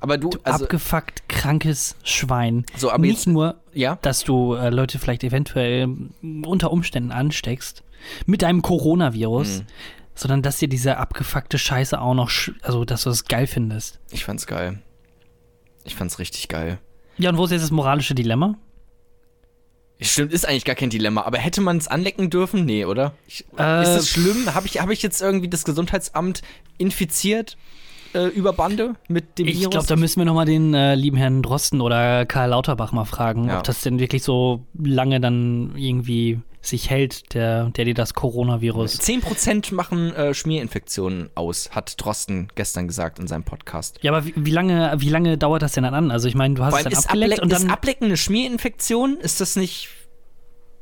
[0.00, 2.64] Aber du, also, Abgefuckt krankes Schwein.
[2.76, 5.88] so, aber Nicht jetzt, nur, ja, dass du äh, Leute vielleicht eventuell
[6.44, 7.82] unter Umständen ansteckst
[8.24, 9.66] mit deinem Coronavirus, Mhm.
[10.20, 12.30] Sondern dass dir diese abgefuckte Scheiße auch noch,
[12.62, 13.98] also dass du es geil findest.
[14.10, 14.82] ich fand's geil.
[15.84, 16.78] Ich fand's richtig geil.
[17.16, 18.56] Ja, und wo ist jetzt das moralische Dilemma?
[20.02, 22.64] Stimmt, ist eigentlich gar kein Dilemma, aber hätte man es anlecken dürfen?
[22.64, 23.14] Nee, oder?
[23.26, 24.54] Ich, Äh, ist das schlimm?
[24.54, 26.42] Habe ich, hab ich jetzt irgendwie das Gesundheitsamt
[26.78, 27.56] infiziert?
[28.14, 29.70] Äh, Überbande mit dem Ich Virus?
[29.72, 33.48] glaube, da müssen wir nochmal den äh, lieben Herrn Drosten oder Karl Lauterbach mal fragen,
[33.48, 33.58] Ja.
[33.58, 39.00] ob das denn wirklich so lange dann irgendwie sich hält, der, der dir das Coronavirus.
[39.00, 43.98] 10% machen äh, Schmierinfektionen aus, hat Drosten gestern gesagt in seinem Podcast.
[44.02, 46.10] Ja, aber wie, wie, lange, wie lange dauert das denn dann an?
[46.10, 48.16] Also ich meine, du hast es dann ist, abgeleckt Ableck, und dann ist Ablecken eine
[48.18, 49.16] Schmierinfektion?
[49.20, 49.88] Ist das nicht.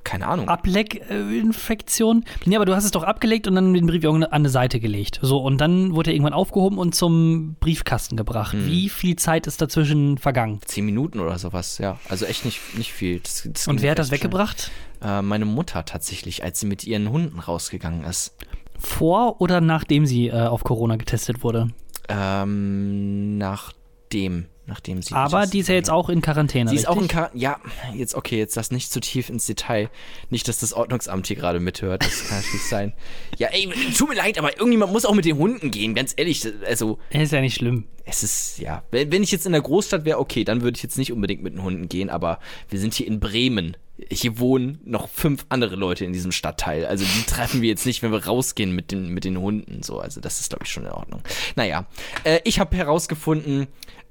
[0.08, 0.48] Keine Ahnung.
[0.48, 2.24] Ableckinfektion.
[2.46, 5.18] Nee, aber du hast es doch abgelegt und dann den Brief an eine Seite gelegt.
[5.20, 8.54] So, und dann wurde er irgendwann aufgehoben und zum Briefkasten gebracht.
[8.54, 8.64] Hm.
[8.64, 10.60] Wie viel Zeit ist dazwischen vergangen?
[10.64, 11.98] Zehn Minuten oder sowas, ja.
[12.08, 13.20] Also echt nicht, nicht viel.
[13.20, 14.20] Das, das Und wer hat das schnell.
[14.20, 14.70] weggebracht?
[15.02, 18.34] Äh, meine Mutter tatsächlich, als sie mit ihren Hunden rausgegangen ist.
[18.78, 21.68] Vor oder nachdem sie äh, auf Corona getestet wurde?
[22.08, 25.14] Ähm, nachdem, nachdem sie.
[25.14, 26.70] Aber die ist ja jetzt auch in Quarantäne.
[26.70, 27.08] Sie ist auch in?
[27.08, 27.42] Quarantäne.
[27.42, 27.58] Ja,
[27.94, 29.90] jetzt okay, jetzt das nicht zu tief ins Detail.
[30.30, 32.04] Nicht, dass das Ordnungsamt hier gerade mithört.
[32.04, 32.92] Das kann natürlich sein.
[33.38, 36.46] Ja, ey, tut mir leid, aber irgendjemand muss auch mit den Hunden gehen, ganz ehrlich.
[36.66, 37.84] Also, Ist ja nicht schlimm.
[38.04, 38.84] es ist, ja.
[38.90, 41.42] Wenn, wenn ich jetzt in der Großstadt wäre, okay, dann würde ich jetzt nicht unbedingt
[41.42, 42.38] mit den Hunden gehen, aber
[42.68, 43.76] wir sind hier in Bremen.
[44.12, 46.86] Hier wohnen noch fünf andere Leute in diesem Stadtteil.
[46.86, 49.82] Also die treffen wir jetzt nicht, wenn wir rausgehen mit den, mit den Hunden.
[49.82, 51.20] So, also das ist, glaube ich, schon in Ordnung.
[51.56, 51.84] Naja,
[52.22, 53.66] äh, ich habe herausgefunden,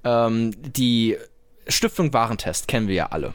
[0.07, 1.17] ähm, die
[1.67, 3.33] Stiftung Warentest kennen wir ja alle.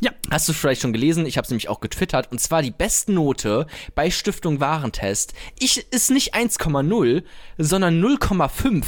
[0.00, 0.10] Ja.
[0.30, 1.24] Hast du vielleicht schon gelesen?
[1.26, 2.30] Ich habe es nämlich auch getwittert.
[2.30, 7.22] Und zwar die Bestnote bei Stiftung Warentest ich, ist nicht 1,0,
[7.58, 8.84] sondern 0,5.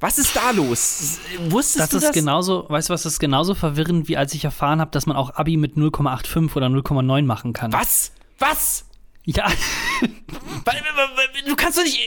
[0.00, 1.18] Was ist da los?
[1.48, 2.12] Wusstest Das du ist das?
[2.12, 5.16] genauso, weißt du was, das ist genauso verwirrend, wie als ich erfahren habe, dass man
[5.16, 7.72] auch Abi mit 0,85 oder 0,9 machen kann.
[7.72, 8.12] Was?
[8.38, 8.85] Was?
[9.26, 9.50] Ja,
[11.46, 11.98] Du kannst doch nicht.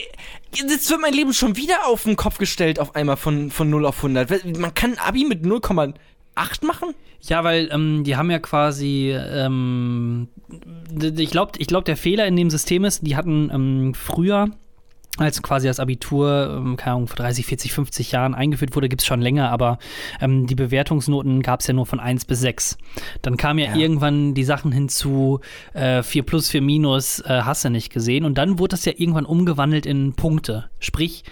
[0.54, 3.86] Jetzt wird mein Leben schon wieder auf den Kopf gestellt, auf einmal von, von 0
[3.86, 4.58] auf 100.
[4.58, 6.94] Man kann Abi mit 0,8 machen?
[7.22, 10.30] ja, weil ähm, die haben ja quasi, ähm,
[11.02, 14.50] ich glaube, ich glaub, der Fehler in dem System ist, die hatten ähm, früher
[15.26, 19.02] als quasi das Abitur, ähm, keine Ahnung, vor 30, 40, 50 Jahren eingeführt wurde, gibt
[19.02, 19.78] es schon länger, aber
[20.22, 22.78] ähm, die Bewertungsnoten gab es ja nur von 1 bis 6.
[23.22, 23.76] Dann kamen ja, Ja.
[23.76, 25.40] irgendwann die Sachen hinzu,
[25.74, 28.26] äh, 4 plus, 4 minus, äh, hast du nicht gesehen.
[28.26, 30.70] Und dann wurde das ja irgendwann umgewandelt in Punkte.
[30.80, 31.24] Sprich,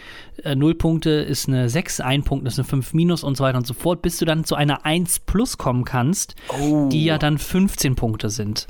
[0.44, 3.58] äh, 0 Punkte ist eine 6, 1 Punkt ist eine 5 minus und so weiter
[3.58, 6.90] und so fort, bis du dann zu einer 1 plus kommen kannst, Oh.
[6.90, 8.68] die ja dann 15 Punkte sind.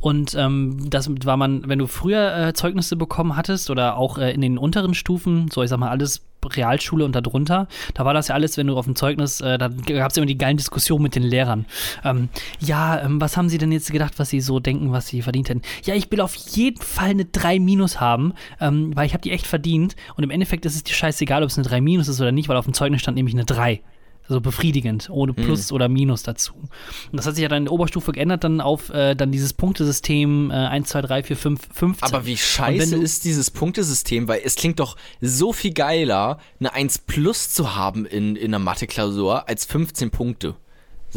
[0.00, 4.32] Und ähm, das war man, wenn du früher äh, Zeugnisse bekommen hattest oder auch äh,
[4.32, 8.28] in den unteren Stufen, so ich sag mal alles Realschule und darunter, da war das
[8.28, 11.02] ja alles, wenn du auf dem Zeugnis, äh, da gab es immer die geilen Diskussionen
[11.02, 11.66] mit den Lehrern.
[12.04, 12.28] Ähm,
[12.60, 15.48] ja, ähm, was haben sie denn jetzt gedacht, was sie so denken, was sie verdient
[15.48, 15.62] hätten?
[15.84, 19.32] Ja, ich will auf jeden Fall eine 3 minus haben, ähm, weil ich habe die
[19.32, 22.20] echt verdient und im Endeffekt ist es dir scheißegal, ob es eine 3 minus ist
[22.20, 23.80] oder nicht, weil auf dem Zeugnis stand nämlich eine 3.
[24.28, 26.52] Also befriedigend, ohne Plus oder Minus dazu.
[26.54, 26.68] Und
[27.12, 30.50] das hat sich ja dann in der Oberstufe geändert, dann auf äh, dann dieses Punktesystem
[30.50, 32.06] äh, 1, 2, 3, 4, 5, 15.
[32.06, 36.98] Aber wie scheiße ist dieses Punktesystem, weil es klingt doch so viel geiler, eine 1
[37.00, 40.56] plus zu haben in, in einer Mathe-Klausur als 15 Punkte.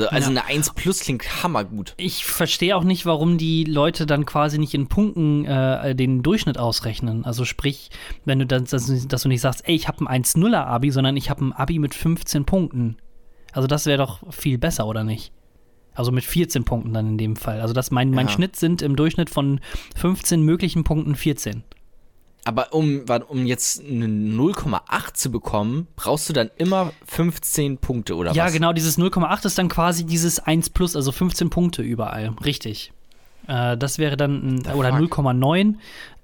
[0.01, 0.41] So, also Ja.
[0.41, 1.93] eine 1 plus klingt hammergut.
[1.97, 6.57] Ich verstehe auch nicht, warum die Leute dann quasi nicht in Punkten äh, den Durchschnitt
[6.57, 7.23] ausrechnen.
[7.25, 7.89] Also sprich,
[8.25, 11.15] wenn du dann, dass, dass du nicht sagst, ey, ich habe ein 1-0er Abi, sondern
[11.17, 12.97] ich habe ein Abi mit 15 Punkten.
[13.53, 15.31] Also das wäre doch viel besser, oder nicht?
[15.93, 17.59] Also mit 14 Punkten dann in dem Fall.
[17.59, 18.31] Also das mein, mein Ja.
[18.31, 19.59] Schnitt sind im Durchschnitt von
[19.97, 21.63] 15 möglichen Punkten 14.
[22.43, 28.31] Aber um, um jetzt eine 0,8 zu bekommen, brauchst du dann immer 15 Punkte oder
[28.33, 28.53] Ja, was?
[28.53, 32.33] genau, dieses 0,8 ist dann quasi dieses 1 plus, also 15 Punkte überall.
[32.43, 32.91] Richtig.
[33.47, 35.19] Äh, das wäre dann ein, oder fuck?
[35.19, 35.75] 0,9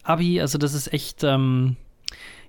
[0.04, 1.76] Abi, also das ist echt, ähm,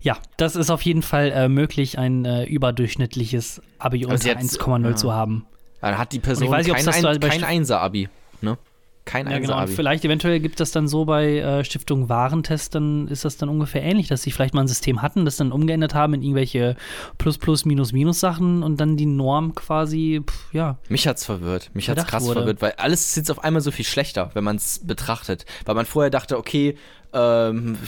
[0.00, 4.38] ja, das ist auf jeden Fall äh, möglich, ein äh, überdurchschnittliches Abi sie unter hat-
[4.38, 4.96] 1,0 ja.
[4.96, 5.44] zu haben.
[5.80, 8.08] Dann hat die Person weiß nicht, kein, ein, kein Einser-Abi.
[8.40, 8.56] Ne?
[9.08, 9.58] Kein Ja, genau.
[9.58, 13.48] Und vielleicht eventuell gibt das dann so bei äh, Stiftung Warentest, dann ist das dann
[13.48, 16.76] ungefähr ähnlich, dass sie vielleicht mal ein System hatten, das dann umgeändert haben in irgendwelche
[17.16, 20.76] Plus, Plus, Minus, Minus Sachen und dann die Norm quasi, pff, ja.
[20.90, 21.70] Mich hat's verwirrt.
[21.72, 22.40] Mich hat's krass wurde.
[22.40, 25.46] verwirrt, weil alles ist jetzt auf einmal so viel schlechter, wenn man es betrachtet.
[25.64, 26.76] Weil man vorher dachte, okay,
[27.12, 27.78] ähm,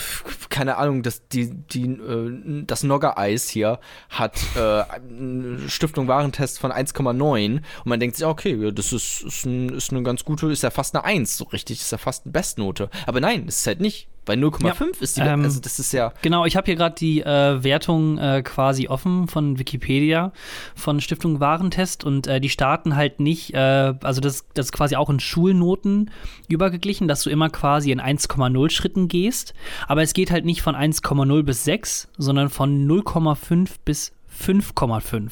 [0.49, 7.57] keine Ahnung, das, die, die, äh, das Nogger-Eis hier hat äh, Stiftung Warentest von 1,9
[7.57, 10.63] und man denkt sich, okay, ja, das ist, ist, ein, ist eine ganz gute, ist
[10.63, 12.91] ja fast eine 1, so richtig, ist ja fast eine Bestnote.
[13.07, 16.45] Aber nein, ist halt nicht, weil 0,5 ist die, ähm, also das ist ja, Genau,
[16.45, 20.33] ich habe hier gerade die äh, Wertung äh, quasi offen von Wikipedia
[20.75, 24.97] von Stiftung Warentest und äh, die starten halt nicht, äh, also das, das ist quasi
[24.97, 26.11] auch in Schulnoten
[26.49, 29.55] übergeglichen, dass du immer quasi in 1,0 Schritten gehst,
[29.89, 35.31] aber es geht halt nicht von 1,0 bis 6, sondern von 0,5 bis 5,5.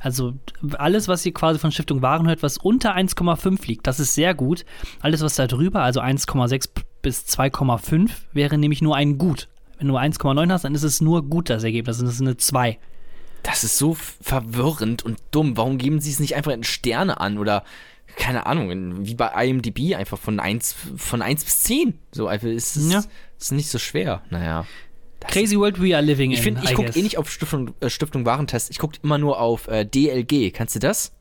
[0.00, 0.34] Also
[0.78, 4.34] alles, was ihr quasi von Stiftung Waren hört, was unter 1,5 liegt, das ist sehr
[4.34, 4.64] gut.
[5.00, 6.68] Alles, was da drüber, also 1,6
[7.02, 9.48] bis 2,5, wäre nämlich nur ein gut.
[9.78, 11.98] Wenn du 1,9 hast, dann ist es nur gut, das Ergebnis.
[11.98, 12.78] Das ist eine 2.
[13.42, 15.56] Das ist so verwirrend und dumm.
[15.56, 17.62] Warum geben sie es nicht einfach in Sterne an oder
[18.16, 21.98] keine Ahnung, wie bei IMDb einfach von 1, von 1 bis 10.
[22.12, 23.02] So einfach ist es Ja.
[23.38, 24.22] ist nicht so schwer.
[24.30, 24.64] Naja.
[25.28, 26.44] Crazy World we are living Ich in.
[26.44, 28.70] finde, ich gucke eh nicht auf Stiftung, äh, Stiftung Warentest.
[28.70, 30.52] Ich gucke immer nur auf äh, DLG.
[30.52, 31.12] Kannst du das?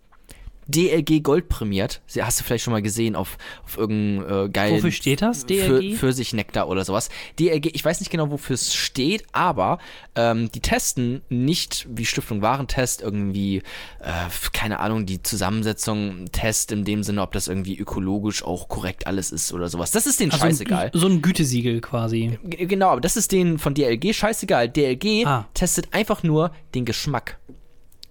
[0.67, 2.01] DLG Gold prämiert.
[2.19, 5.47] Hast du vielleicht schon mal gesehen auf, auf irgendeinem äh, geilen Wofür steht das, Für,
[5.79, 5.95] DLG?
[5.97, 7.09] Pfirsichnektar oder sowas.
[7.39, 9.77] DLG, ich weiß nicht genau, wofür es steht, aber
[10.15, 13.57] ähm, die testen nicht wie Stiftung Warentest irgendwie,
[13.99, 14.11] äh,
[14.53, 19.31] keine Ahnung, die Zusammensetzung Test in dem Sinne, ob das irgendwie ökologisch auch korrekt alles
[19.31, 19.91] ist oder sowas.
[19.91, 20.91] Das ist denen Also scheißegal.
[20.93, 22.39] ein, so ein Gütesiegel quasi.
[22.43, 24.69] G- Genau, aber das ist denen von DLG scheißegal.
[24.69, 25.47] DLG Ah.
[25.53, 27.37] testet einfach nur den Geschmack.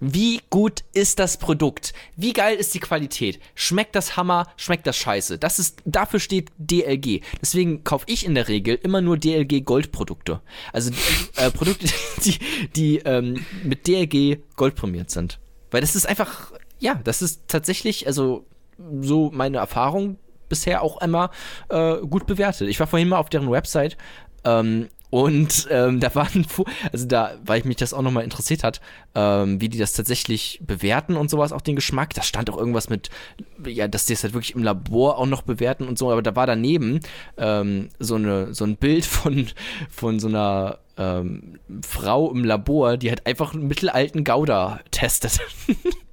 [0.07, 1.94] Wie gut ist das Produkt?
[2.14, 3.40] Wie geil ist die Qualität?
[3.55, 4.48] Schmeckt das Hammer?
[4.59, 5.38] Schmeckt das Scheiße?
[5.38, 7.22] Das ist, dafür steht DLG.
[7.40, 10.42] Deswegen kaufe ich in der Regel immer nur DLG Goldprodukte.
[10.74, 10.90] Also
[11.36, 11.88] äh, Produkte,
[12.22, 12.38] die,
[12.76, 15.40] die ähm, mit DLG goldprämiert sind.
[15.70, 18.44] Weil das ist einfach, ja, das ist tatsächlich, also
[19.00, 20.18] so meine Erfahrung
[20.50, 21.30] bisher auch immer
[21.70, 22.68] äh, gut bewertet.
[22.68, 23.96] Ich war vorhin mal auf deren Website
[24.44, 26.44] ähm, und ähm, da waren,
[26.92, 28.80] also da, weil mich das auch nochmal interessiert hat,
[29.14, 32.14] ähm, wie die das tatsächlich bewerten und sowas, auch den Geschmack.
[32.14, 33.10] Da stand auch irgendwas mit,
[33.64, 36.34] ja, dass die es halt wirklich im Labor auch noch bewerten und so, aber da
[36.34, 36.98] war daneben
[37.36, 39.46] ähm, so, eine, so ein Bild von,
[39.88, 45.38] von so einer ähm, Frau im Labor, die halt einfach einen mittelalten Gouda testet.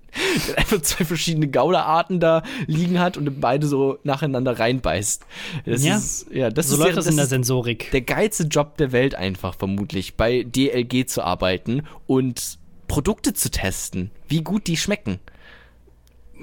[0.57, 5.25] Einfach zwei verschiedene Gouda-Arten da liegen hat und beide so nacheinander reinbeißt.
[5.65, 5.97] Das Ja.
[5.97, 7.91] ist, ja, das So ist läuft der, das in der Sensorik.
[7.91, 14.11] der geilste Job der Welt einfach vermutlich, bei DLG zu arbeiten und Produkte zu testen,
[14.27, 15.19] wie gut die schmecken.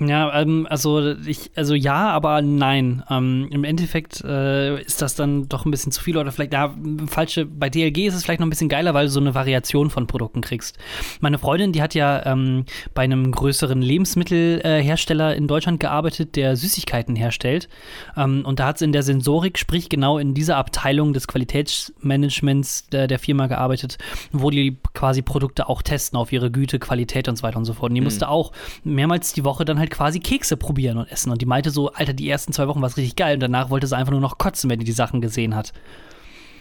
[0.01, 3.03] Ja, ähm, also ich, also ja, aber nein.
[3.11, 6.75] Ähm, Im Endeffekt äh, ist das dann doch ein bisschen zu viel oder vielleicht, ja,
[7.07, 9.91] falsche, bei DLG ist es vielleicht noch ein bisschen geiler, weil du so eine Variation
[9.91, 10.79] von Produkten kriegst.
[11.21, 16.55] Meine Freundin, die hat ja ähm, bei einem größeren Lebensmittelhersteller äh, in Deutschland gearbeitet, der
[16.55, 17.69] Süßigkeiten herstellt.
[18.17, 22.89] Ähm, und da hat sie in der Sensorik, sprich genau in dieser Abteilung des Qualitätsmanagements
[22.89, 23.99] der, der Firma gearbeitet,
[24.31, 27.73] wo die quasi Produkte auch testen auf ihre Güte, Qualität und so weiter und so
[27.73, 27.91] fort.
[27.91, 28.53] Und die musste auch
[28.85, 31.31] mehrmals die Woche dann halt quasi Kekse probieren und essen.
[31.31, 33.71] Und die meinte so, Alter, die ersten zwei Wochen war es richtig geil und danach
[33.71, 35.73] wollte sie einfach nur noch kotzen, wenn die die Sachen gesehen hat.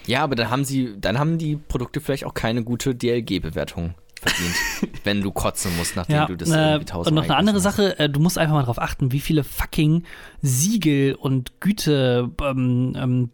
[0.05, 3.93] Ja, aber dann haben sie, dann haben die Produkte vielleicht auch keine gute DLG-Bewertung
[4.30, 7.59] verdient, wenn du kotzen musst, nachdem du das äh, irgendwie und tausendmal noch eine andere
[7.59, 10.03] Sache, äh, du musst einfach mal drauf achten, wie viele fucking
[10.41, 13.30] Siegel und Güte ähm, ähm,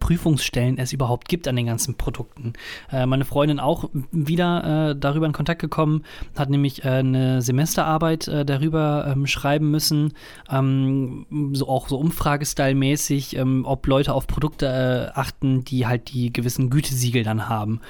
[0.77, 2.53] es überhaupt gibt an den ganzen Produkten.
[2.91, 6.03] Äh, meine Freundin auch wieder äh, darüber in Kontakt gekommen,
[6.37, 10.13] hat nämlich äh, eine Semesterarbeit darüber ähm, schreiben müssen,
[10.49, 16.69] ähm, so auch so Umfragestyle-mäßig, ähm, ob Leute auf Produkte achten, die halt die gewissen
[16.69, 17.81] Gütesiegel dann haben.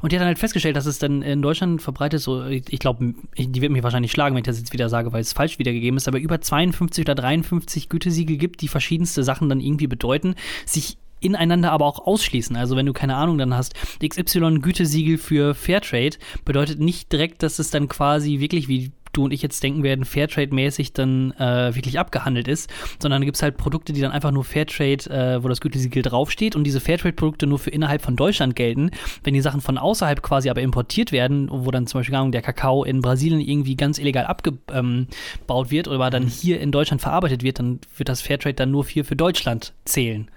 [0.00, 3.14] Und die hat dann halt festgestellt, dass es dann in Deutschland verbreitet, so, ich glaube,
[3.36, 5.96] die wird mich wahrscheinlich schlagen, wenn ich das jetzt wieder sage, weil es falsch wiedergegeben
[5.96, 10.34] ist, aber über 52 oder 53 Gütesiegel gibt, die verschiedenste Sachen dann irgendwie bedeuten,
[10.66, 12.56] sich ineinander aber auch ausschließen.
[12.56, 13.74] Also wenn du keine Ahnung dann hast,
[14.06, 19.32] XY Gütesiegel für Fairtrade bedeutet nicht direkt, dass es dann quasi wirklich wie du und
[19.32, 23.56] ich jetzt denken werden, Fairtrade-mäßig dann äh, wirklich abgehandelt ist, sondern da gibt es halt
[23.56, 27.58] Produkte, die dann einfach nur Fairtrade, äh, wo das Gütesiegel draufsteht und diese Fairtrade-Produkte nur
[27.58, 28.90] für innerhalb von Deutschland gelten.
[29.22, 32.84] Wenn die Sachen von außerhalb quasi aber importiert werden, wo dann zum Beispiel der Kakao
[32.84, 37.80] in Brasilien irgendwie ganz illegal abgebaut wird oder dann hier in Deutschland verarbeitet wird, dann
[37.96, 40.30] wird das Fairtrade dann nur für, für Deutschland zählen.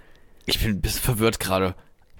[0.45, 1.75] Ich bin ein bisschen verwirrt gerade.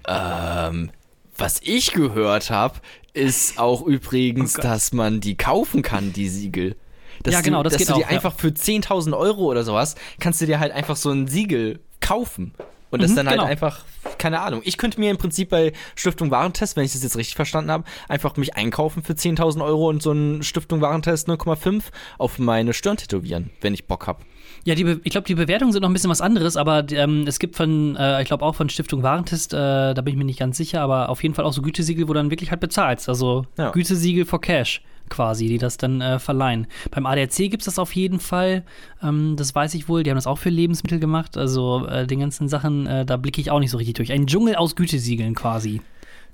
[0.08, 0.90] Ähm,
[1.36, 2.80] was ich gehört habe,
[3.16, 6.76] ist auch übrigens, Oh dass man die kaufen kann, die Siegel.
[7.22, 8.16] Dass Ja, genau, du, das dass geht du dir auch, ja.
[8.16, 12.52] einfach für 10.000 Euro oder sowas, kannst du dir halt einfach so ein Siegel kaufen.
[12.90, 13.50] Und das Mhm, dann halt genau.
[13.50, 13.84] einfach,
[14.16, 14.60] keine Ahnung.
[14.64, 17.84] Ich könnte mir im Prinzip bei Stiftung Warentest, wenn ich das jetzt richtig verstanden habe,
[18.08, 21.82] einfach mich einkaufen für 10.000 Euro und so einen Stiftung Warentest 0,5
[22.18, 24.22] auf meine Stirn tätowieren, wenn ich Bock habe.
[24.66, 27.38] Ja, die ich glaube, die Bewertungen sind noch ein bisschen was anderes, aber ähm, es
[27.38, 30.40] gibt von, äh, ich glaube auch von Stiftung Warentest, äh, da bin ich mir nicht
[30.40, 33.08] ganz sicher, aber auf jeden Fall auch so Gütesiegel, wo du dann wirklich halt bezahlst.
[33.08, 33.70] Also Ja.
[33.70, 36.66] Gütesiegel for Cash quasi, die das dann äh, verleihen.
[36.90, 38.64] Beim ADAC gibt es das auf jeden Fall,
[39.00, 42.18] ähm, das weiß ich wohl, die haben das auch für Lebensmittel gemacht, also äh, den
[42.18, 44.10] ganzen Sachen, äh, da blicke ich auch nicht so richtig durch.
[44.10, 45.80] Ein Dschungel aus Gütesiegeln quasi.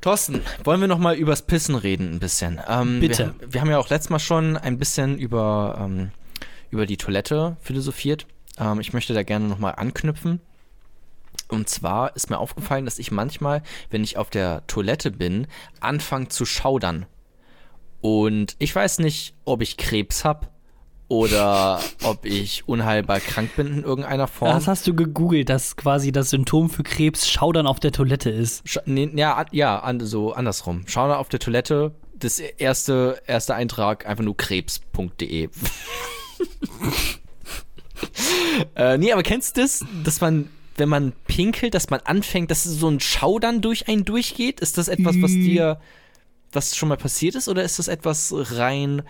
[0.01, 2.59] Thorsten, wollen wir noch mal übers Pissen reden ein bisschen?
[2.67, 3.35] Ähm, Bitte.
[3.41, 6.13] Wir, wir haben ja auch letztes Mal schon ein bisschen über, ähm,
[6.73, 8.27] über die Toilette philosophiert.
[8.59, 10.41] Ähm, ich möchte da gerne noch mal anknüpfen.
[11.49, 15.47] Und zwar ist mir aufgefallen, dass ich manchmal, wenn ich auf der Toilette bin,
[15.81, 17.07] anfange zu schaudern.
[18.01, 20.49] Und ich weiß nicht, ob ich Krebs habe
[21.09, 24.55] oder ob ich unheilbar krank bin in irgendeiner Form.
[24.55, 28.67] Das hast du gegoogelt, dass quasi das Symptom für Krebs Schaudern auf der Toilette ist.
[28.67, 30.85] Sch nee, ja, ja an, so andersrum.
[30.87, 35.51] Schau mal auf der Toilette, das erste, erste Eintrag einfach nur krebs.de.
[38.77, 42.65] äh, nee, aber kennst du das, dass man, wenn man pinkelt, dass man anfängt, dass
[42.65, 44.61] so ein Schaudern durch einen durchgeht?
[44.61, 45.81] Ist das etwas, was dir,
[46.53, 49.03] was schon mal passiert ist, oder ist das etwas rein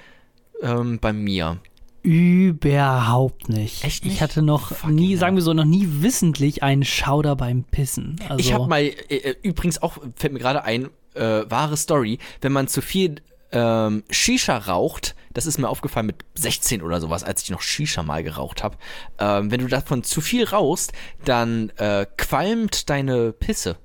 [0.63, 1.59] ähm, bei mir?
[2.03, 3.85] Überhaupt nicht.
[3.85, 4.15] Echt nicht?
[4.15, 8.17] Ich hatte noch Fucking nie, sagen wir so, noch nie wissentlich einen Schauder beim Pissen.
[8.29, 12.19] Also, Ich habe mal, äh, äh, übrigens auch, fällt mir gerade ein, äh, wahre Story,
[12.41, 13.17] wenn man zu viel
[13.53, 18.03] ähm, Shisha raucht, das ist mir aufgefallen mit 16 oder sowas, als ich noch Shisha
[18.03, 18.77] mal geraucht habe,
[19.19, 20.93] ähm, wenn du davon zu viel rauchst,
[21.25, 23.77] dann äh, qualmt deine Pisse.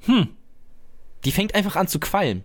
[0.00, 0.28] Hm.
[1.24, 2.44] Die fängt einfach an zu qualmen.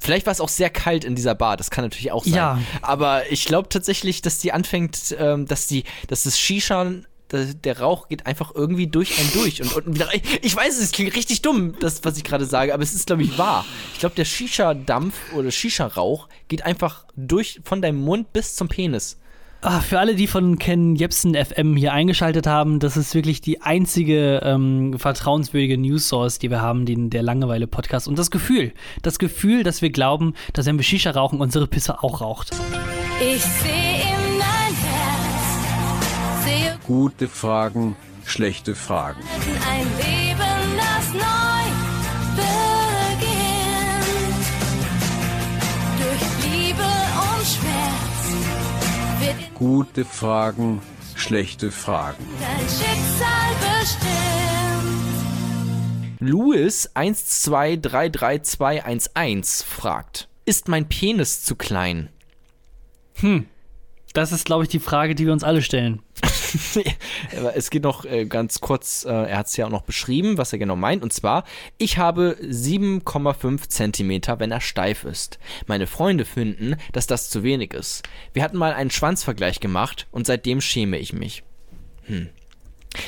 [0.00, 2.34] Vielleicht war es auch sehr kalt in dieser Bar, das kann natürlich auch sein.
[2.34, 2.58] Ja.
[2.80, 6.90] Aber ich glaube tatsächlich, dass die anfängt, ähm, dass die, dass das Shisha,
[7.32, 10.20] der, der Rauch geht einfach irgendwie durch einen durch und unten wieder rein.
[10.42, 13.22] Ich weiß, es klingt richtig dumm, das, was ich gerade sage, aber es ist, glaube
[13.22, 13.64] ich, wahr.
[13.94, 19.18] Ich glaube, der Shisha-Dampf oder Shisha-Rauch geht einfach durch von deinem Mund bis zum Penis.
[19.62, 23.60] Ah, für alle, die von Ken Jebsen FM hier eingeschaltet haben, das ist wirklich die
[23.60, 28.08] einzige ähm, vertrauenswürdige News Source, die wir haben, den, der Langeweile-Podcast.
[28.08, 28.72] Und das Gefühl,
[29.02, 32.52] das Gefühl, dass wir glauben, dass wenn wir Shisha rauchen, unsere Pisse auch raucht.
[33.20, 33.99] Ich sehe
[36.90, 37.94] Gute Fragen,
[38.26, 39.22] schlechte Fragen.
[39.22, 41.70] ein Leben, das neu
[42.34, 43.22] beginnt.
[46.00, 48.26] Durch Liebe und Schmerz
[49.20, 50.82] wird Gute Fragen,
[51.14, 52.26] schlechte Fragen.
[52.40, 54.10] dein Schicksal bestimmt.
[56.18, 62.08] Louis 1233211 fragt: Ist mein Penis zu klein?
[64.12, 66.02] Das ist, glaube ich, die Frage, die wir uns alle stellen.
[67.54, 70.52] Es geht noch äh, ganz kurz, äh, er hat es ja auch noch beschrieben, was
[70.52, 71.04] er genau meint.
[71.04, 71.44] Und zwar,
[71.78, 75.38] ich habe 7,5 Zentimeter, wenn er steif ist.
[75.68, 78.02] Meine Freunde finden, dass das zu wenig ist.
[78.32, 81.44] Wir hatten mal einen Schwanzvergleich gemacht und seitdem schäme ich mich.
[82.06, 82.30] Hm.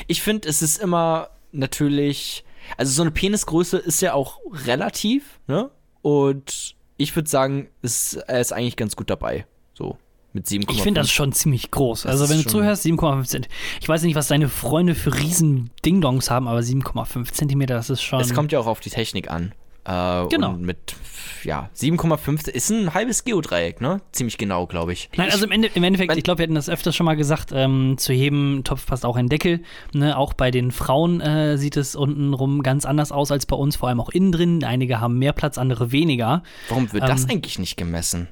[0.07, 2.45] Ich finde, es ist immer natürlich,
[2.77, 5.71] also so eine Penisgröße ist ja auch relativ, ne?
[6.01, 9.47] Und ich würde sagen, es, er ist eigentlich ganz gut dabei.
[9.75, 9.99] So,
[10.33, 10.71] mit 7,5.
[10.71, 12.07] Ich finde das schon ziemlich groß.
[12.07, 13.49] Also, ist wenn du zuhörst, 7,5 Zent.
[13.81, 18.03] Ich weiß nicht, was deine Freunde für riesen Ding-Dongs haben, aber 7,5 Zentimeter, das ist
[18.03, 18.21] schon.
[18.21, 19.53] Es kommt ja auch auf die Technik an.
[19.85, 20.53] Äh, Genau.
[20.53, 20.95] Mit,
[21.43, 24.01] ja, 7,5 ist ein halbes Geodreieck, ne?
[24.13, 25.11] Ziemlich genau, glaube ich.
[25.17, 27.51] Nein, also im, Ende, im Endeffekt, ich glaube, wir hatten das öfters schon mal gesagt,
[27.53, 29.61] ähm, zu jedem Topf passt auch ein Deckel.
[29.93, 30.17] Ne?
[30.17, 33.89] Auch bei den Frauen äh, sieht es untenrum ganz anders aus als bei uns, vor
[33.89, 34.63] allem auch innen drin.
[34.63, 36.45] Einige haben mehr Platz, andere weniger.
[36.69, 38.29] Warum wird das Ähm, eigentlich nicht gemessen?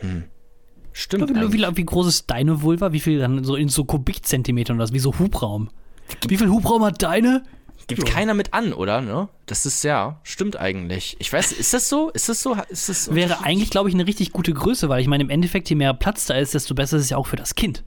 [0.00, 0.24] Hm.
[0.92, 1.30] Stimmt.
[1.30, 1.76] Wie, wie, eigentlich.
[1.76, 2.92] wie groß ist deine Vulva?
[2.92, 4.92] Wie viel dann so in so Kubikzentimetern oder was?
[4.92, 5.70] Wie so Hubraum?
[6.26, 7.42] Wie viel Hubraum hat deine?
[7.86, 9.00] Gibt keiner mit an, oder?
[9.00, 9.28] Ne?
[9.46, 11.16] Das ist ja, stimmt eigentlich.
[11.20, 12.10] Ich weiß, ist das so?
[12.10, 12.54] Ist das so?
[12.68, 13.14] Ist das so?
[13.14, 15.94] Wäre eigentlich, glaube ich, eine richtig gute Größe, weil ich meine, im Endeffekt, je mehr
[15.94, 17.84] Platz da ist, desto besser ist es ja auch für das Kind.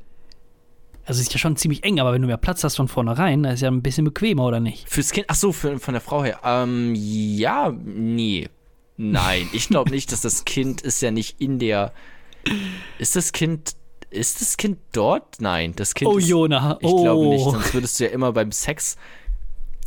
[1.06, 3.44] Also es ist ja schon ziemlich eng, aber wenn du mehr Platz hast von vornherein,
[3.44, 4.90] dann ist ja ein bisschen bequemer, oder nicht?
[4.90, 5.28] Fürs Kind?
[5.30, 6.40] Ach so, für, von der Frau her.
[6.44, 8.50] Ähm, ja, nee.
[8.98, 11.94] Nein, ich glaube nicht, dass das Kind ist ja nicht in der.
[13.00, 13.74] Ist das Kind.
[14.10, 15.40] Ist das Kind dort?
[15.40, 16.28] Nein, das Kind Oh, ist.
[16.28, 16.78] Jona.
[16.82, 17.52] Ich glaube nicht, Oh.
[17.52, 18.98] sonst würdest du ja immer beim Sex.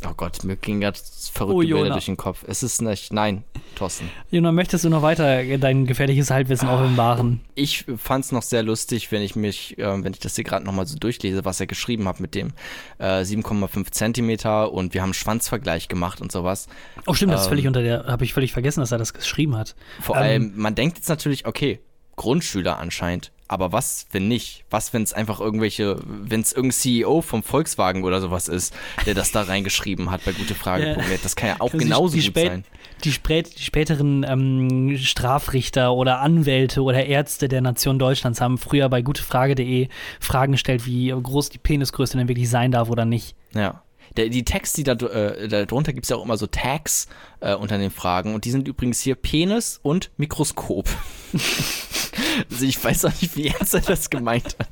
[0.07, 1.93] Oh Gott, mir gingen ganz verrückte Oh, Bilder Jona.
[1.93, 2.43] durch den Kopf.
[2.47, 3.13] Es ist nicht.
[3.13, 3.43] Nein,
[3.75, 4.09] Thorsten.
[4.29, 7.41] Jona, möchtest du noch weiter dein gefährliches Halbwissen offenbaren?
[7.55, 10.65] Ich fand es noch sehr lustig, wenn ich mich, äh, wenn ich das hier gerade
[10.65, 12.53] nochmal so durchlese, was er geschrieben hat mit dem
[12.97, 16.67] äh, 7,5 Zentimeter und wir haben einen Schwanzvergleich gemacht und sowas.
[17.07, 19.13] Oh, stimmt, das ist Ähm, völlig unter der, habe ich völlig vergessen, dass er das
[19.13, 19.75] geschrieben hat.
[20.01, 21.79] Vor Ähm, allem, man denkt jetzt natürlich, okay,
[22.15, 23.31] Grundschüler anscheinend.
[23.47, 24.65] Aber was, wenn nicht?
[24.71, 28.73] Was, wenn es einfach irgendwelche, wenn es irgendein CEO vom Volkswagen oder sowas ist,
[29.05, 30.97] der das da reingeschrieben hat bei gute Frage.
[31.21, 32.63] Das kann ja auch Die- genauso die, gut spät- sein.
[33.03, 38.89] Die, spät, die späteren ähm, Strafrichter oder Anwälte oder Ärzte der Nation Deutschlands haben früher
[38.89, 39.89] bei gutefrage.de
[40.19, 43.35] Fragen gestellt, wie groß die Penisgröße denn wirklich sein darf oder nicht.
[43.53, 43.83] Ja.
[44.17, 47.07] Der, die Tags, die da, äh, da drunter gibt es ja auch immer so Tags
[47.41, 48.33] äh, unter den Fragen.
[48.33, 50.87] Und die sind übrigens hier Penis und Mikroskop.
[52.51, 54.67] also ich weiß auch nicht, wie ernst er das gemeint hat.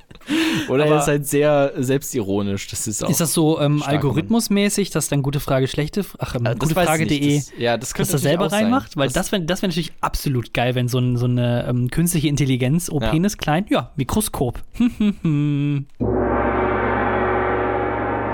[0.70, 2.68] Oder er Aber- ist halt sehr selbstironisch.
[2.68, 3.10] Das ist auch.
[3.10, 7.36] Ist das so ähm, algorithmusmäßig, dass dann gute Frage, schlechte Ach, ähm, Äh, das gutefrage.de
[7.38, 8.96] Das- Ja, das dass das selber reinmacht?
[8.96, 12.28] Weil das, wäre das wär natürlich absolut geil, wenn so, ein, so eine ähm, künstliche
[12.30, 13.10] Intelligenz, oh, Ja.
[13.12, 14.62] Penis klein, ja, Mikroskop.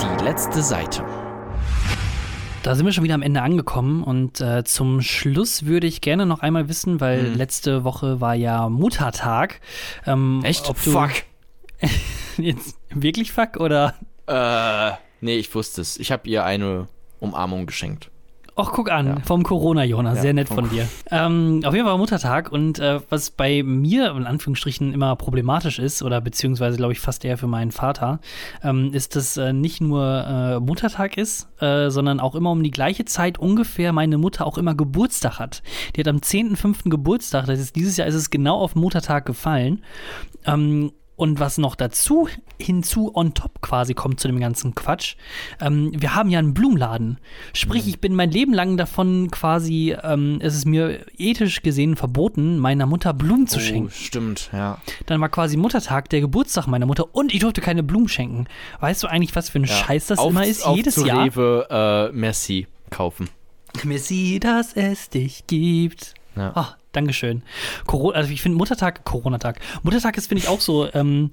[0.02, 1.04] Die letzte Seite.
[2.64, 6.26] Da sind wir schon wieder am Ende angekommen und äh, zum Schluss würde ich gerne
[6.26, 7.36] noch einmal wissen, weil Hm.
[7.36, 9.62] letzte Woche war ja Muttertag.
[10.06, 10.66] Ähm, Echt?
[10.76, 11.12] Fuck.
[12.38, 13.96] Jetzt wirklich fuck oder?
[14.28, 14.92] Äh,
[15.22, 15.98] nee, ich wusste es.
[15.98, 16.88] Ich habe ihr eine
[17.20, 18.12] Umarmung geschenkt.
[18.62, 19.16] Ach, guck an, Ja.
[19.24, 20.88] vom Corona, Jonas, Ja, sehr nett von dir.
[21.12, 25.80] Ähm, auf jeden Fall war Muttertag und äh, was bei mir in Anführungsstrichen immer problematisch
[25.80, 28.20] ist, oder beziehungsweise glaube ich fast eher für meinen Vater,
[28.64, 32.72] ähm, ist, dass äh, nicht nur äh, Muttertag ist, äh, sondern auch immer um die
[32.72, 35.64] gleiche Zeit ungefähr meine Mutter auch immer Geburtstag hat.
[35.96, 36.90] Die hat am 10.05.
[36.90, 39.84] Geburtstag, das ist dieses Jahr ist es genau auf Muttertag gefallen.
[40.46, 42.30] Ähm, und was noch dazu
[42.62, 45.16] hinzu on top quasi kommt zu dem ganzen Quatsch,
[45.60, 47.20] ähm, wir haben ja einen Blumenladen.
[47.54, 52.58] Sprich, ich bin mein Leben lang davon quasi, ähm, es ist mir ethisch gesehen verboten,
[52.58, 53.92] meiner Mutter Blumen zu oh, schenken.
[53.92, 54.80] stimmt, ja.
[55.06, 58.48] Dann war quasi Muttertag, der Geburtstag meiner Mutter und ich durfte keine Blumen schenken.
[58.80, 59.74] Weißt du eigentlich, was für ein ja.
[59.74, 60.66] Scheiß das auf, immer ist?
[60.66, 61.26] auf Jedes zu Jahr.
[61.26, 63.30] Rewe, äh, Merci kaufen.
[63.84, 66.14] Merci, dass es dich gibt.
[66.36, 66.52] Ja.
[66.56, 67.44] Ah, Dankeschön.
[67.88, 69.60] Corona, also ich finde Muttertag, Corona-Tag.
[69.84, 71.32] Muttertag ist, finde ich, auch so, ähm,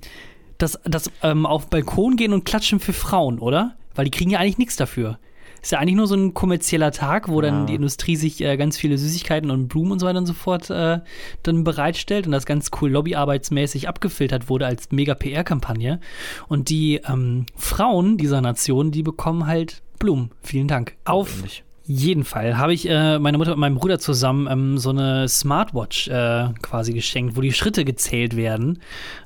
[0.59, 3.77] das, das ähm, auf Balkon gehen und klatschen für Frauen, oder?
[3.95, 5.19] Weil die kriegen ja eigentlich nichts dafür.
[5.63, 7.67] Ist ja eigentlich nur so ein kommerzieller Tag, wo dann Ja.
[7.67, 10.71] die Industrie sich äh, ganz viele Süßigkeiten und Blumen und so weiter und so fort
[10.71, 11.01] äh,
[11.43, 15.99] dann bereitstellt und das ganz cool lobbyarbeitsmäßig abgefiltert wurde als mega PR-Kampagne.
[16.47, 20.31] Und die ähm, Frauen dieser Nation, die bekommen halt Blumen.
[20.43, 20.97] Vielen Dank.
[21.05, 21.65] Auf Ähnlich.
[21.87, 26.09] Jeden Fall habe ich äh, meiner Mutter und meinem Bruder zusammen ähm, so eine Smartwatch
[26.09, 28.81] äh, quasi geschenkt, wo die Schritte gezählt werden.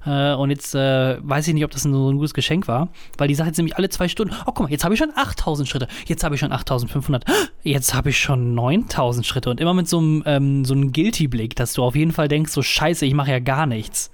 [0.04, 2.88] Äh, und jetzt äh, weiß ich nicht, ob das ein, so ein gutes Geschenk war,
[3.16, 5.12] weil die sagt jetzt nämlich alle zwei Stunden, oh guck mal, jetzt habe ich schon
[5.14, 7.24] 8000 Schritte, jetzt habe ich schon 8500,
[7.62, 11.56] jetzt habe ich schon 9000 Schritte und immer mit so einem, ähm, so einem Guilty-Blick,
[11.56, 14.10] dass du auf jeden Fall denkst, so scheiße, ich mache ja gar nichts.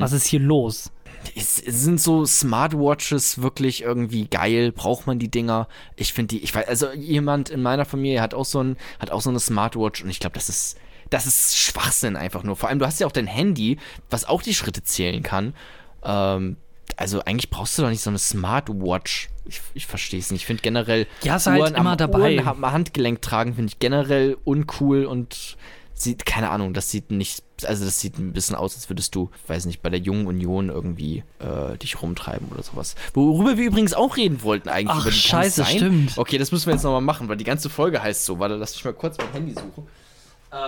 [0.00, 0.90] Was ist hier los?
[1.36, 4.72] Sind so Smartwatches wirklich irgendwie geil?
[4.72, 5.68] Braucht man die Dinger?
[5.96, 9.10] Ich finde die, ich weiß, also jemand in meiner Familie hat auch so ein, hat
[9.10, 10.78] auch so eine Smartwatch und ich glaube, das ist,
[11.10, 12.56] das ist Schwachsinn einfach nur.
[12.56, 13.78] Vor allem, du hast ja auch dein Handy,
[14.10, 15.54] was auch die Schritte zählen kann.
[16.02, 16.56] Ähm,
[16.96, 19.28] also eigentlich brauchst du doch nicht so eine Smartwatch.
[19.44, 20.42] Ich, ich verstehe es nicht.
[20.42, 22.36] Ich finde generell Ja, ist halt immer dabei.
[22.36, 25.56] Uhren am Handgelenk tragen finde ich generell uncool und
[26.02, 29.30] sieht, keine Ahnung, das sieht nicht, also das sieht ein bisschen aus, als würdest du,
[29.46, 32.94] weiß nicht, bei der Jungen Union irgendwie äh, dich rumtreiben oder sowas.
[33.14, 34.96] Worüber wir übrigens auch reden wollten eigentlich.
[34.96, 36.16] Ach, über die scheiße, stimmt.
[36.16, 38.38] Okay, das müssen wir jetzt nochmal machen, weil die ganze Folge heißt so.
[38.38, 39.86] Warte, lass mich mal kurz mein Handy suchen.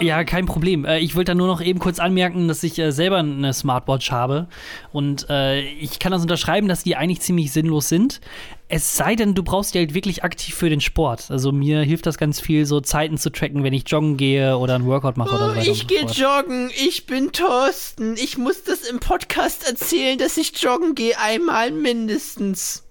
[0.00, 0.84] Ja, kein Problem.
[0.84, 4.10] Äh, ich wollte da nur noch eben kurz anmerken, dass ich äh, selber eine Smartwatch
[4.10, 4.46] habe.
[4.92, 8.20] Und äh, ich kann das unterschreiben, dass die eigentlich ziemlich sinnlos sind.
[8.72, 11.26] Es sei denn, du brauchst die halt wirklich aktiv für den Sport.
[11.28, 14.76] Also mir hilft das ganz viel, so Zeiten zu tracken, wenn ich joggen gehe oder
[14.76, 15.70] einen Workout mache oder so.
[15.70, 16.16] und so fort.
[16.16, 18.14] joggen, ich bin Thorsten.
[18.16, 22.84] Ich muss das im Podcast erzählen, dass ich joggen gehe, einmal mindestens.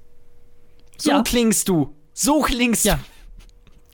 [0.97, 1.23] So Ja.
[1.23, 1.95] klingst du.
[2.13, 2.99] So klingst Ja.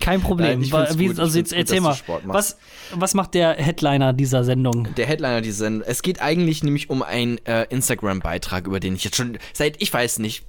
[0.02, 0.48] Kein Problem.
[0.60, 2.58] Nein, ich Wa- find's Wie, gut, ich also jetzt gut, erzähl mal, du was,
[2.94, 4.88] was macht der Headliner dieser Sendung?
[4.96, 5.88] Der Headliner dieser Sendung.
[5.88, 9.94] Es geht eigentlich nämlich um einen äh, Instagram-Beitrag, über den ich jetzt schon seit, ich
[9.94, 10.44] weiß nicht,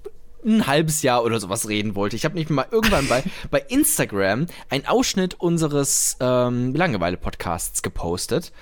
[0.47, 2.17] ein halbes Jahr oder sowas reden wollte.
[2.17, 8.53] Ich habe nicht mal irgendwann bei, bei Instagram einen Ausschnitt unseres ähm, Langeweile-Podcasts gepostet.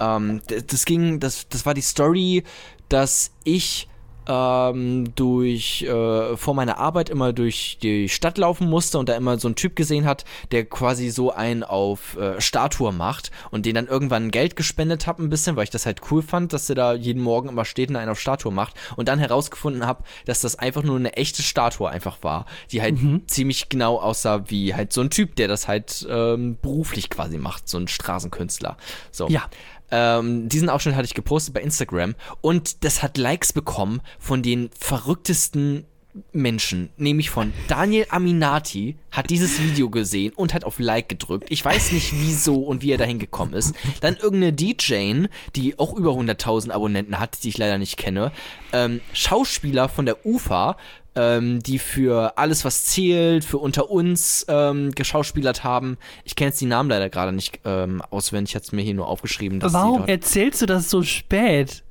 [0.00, 2.44] Ähm, d- das ging, das, das war die Story,
[2.88, 3.88] dass ich
[4.28, 9.38] ähm, durch äh, vor meiner Arbeit immer durch die Stadt laufen musste und da immer
[9.38, 13.74] so einen Typ gesehen hat, der quasi so einen auf äh, Statue macht und den
[13.74, 16.76] dann irgendwann Geld gespendet habe ein bisschen, weil ich das halt cool fand, dass der
[16.76, 20.40] da jeden Morgen immer steht und einen auf Statue macht und dann herausgefunden habe, dass
[20.40, 24.92] das einfach nur eine echte Statue einfach war, die halt ziemlich genau aussah wie halt
[24.92, 28.76] so ein Typ, der das halt ähm, beruflich quasi macht, so ein Straßenkünstler.
[29.10, 29.28] So.
[29.28, 29.48] Ja.
[29.96, 34.70] Ähm, diesen Ausschnitt hatte ich gepostet bei Instagram und das hat Likes bekommen von den
[34.76, 35.86] verrücktesten
[36.32, 41.46] Menschen, nämlich von Daniel Aminati, hat dieses Video gesehen und hat auf Like gedrückt.
[41.50, 43.74] Ich weiß nicht wieso und wie er dahin gekommen ist.
[44.00, 48.32] Dann irgendeine DJ, die auch über 100.000 Abonnenten hat, die ich leider nicht kenne.
[48.72, 50.76] Ähm, Schauspieler von der UFA,
[51.16, 55.96] ähm, die für alles, was zählt, für unter uns ähm, geschauspielert haben.
[56.24, 58.94] Ich kenne jetzt die Namen leider gerade nicht ähm, auswendig, ich hatte es mir hier
[58.94, 59.60] nur aufgeschrieben.
[59.62, 61.82] Warum erzählst du das so spät?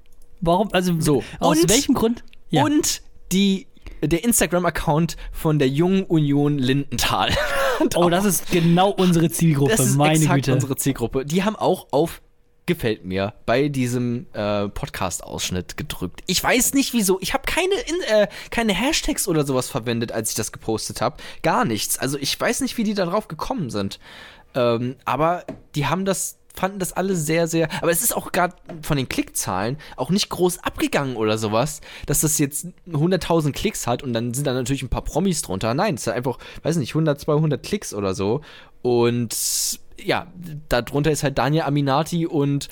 [0.42, 2.24] Warum, also So, aus und- welchem Grund?
[2.50, 2.64] Ja.
[2.64, 3.02] Und
[3.32, 3.68] die,
[4.08, 7.32] der Instagram-Account von der Jungen Union Lindenthal.
[7.96, 10.54] Oh, das ist genau unsere Zielgruppe, das ist meine exakt Güte.
[10.54, 11.26] unsere Zielgruppe.
[11.26, 12.22] Die haben auch auf
[12.66, 16.22] gefällt mir bei diesem äh, Podcast-Ausschnitt gedrückt.
[16.28, 17.20] Ich weiß nicht wieso.
[17.20, 21.18] Ich habe keine, in, äh, keine Hashtags oder sowas verwendet, als ich das gepostet habe.
[21.42, 21.98] Gar nichts.
[21.98, 24.00] Also ich weiß nicht, wie die da drauf gekommen sind.
[24.56, 25.44] Ähm, aber
[25.76, 27.68] die haben das fanden das alle sehr, sehr.
[27.82, 32.22] Aber es ist auch gerade von den Klickzahlen auch nicht groß abgegangen oder sowas, dass
[32.22, 35.74] das jetzt 100.000 Klicks hat und dann sind da natürlich ein paar Promis drunter.
[35.74, 38.42] Nein, es ist einfach, weiß nicht, 100, 200 Klicks oder so.
[38.82, 40.28] Und ja,
[40.70, 42.68] darunter ist halt Daniel Aminati und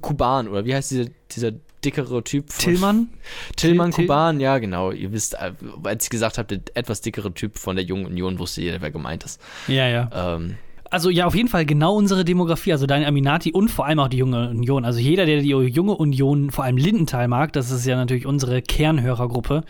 [0.00, 1.52] Kuban oder wie heißt dieser, dieser
[1.84, 2.52] dickere Typ?
[2.52, 3.08] von- Tillmann?
[3.56, 4.90] Tillmann Till- Kuban, ja, genau.
[4.92, 5.52] Ihr wisst, äh,
[5.84, 8.90] als ich gesagt habe, der etwas dickere Typ von der Jungen Union, wusste jeder, wer
[8.90, 9.40] gemeint ist.
[9.68, 10.10] Ja, ja.
[10.36, 10.56] Ähm,
[10.90, 14.08] Also ja, auf jeden Fall genau unsere Demografie, also Daniel Aminati und vor allem auch
[14.08, 14.84] die junge Union.
[14.84, 18.60] Also jeder, der die junge Union, vor allem Lindenthal mag, das ist ja natürlich unsere
[18.60, 19.62] Kernhörergruppe,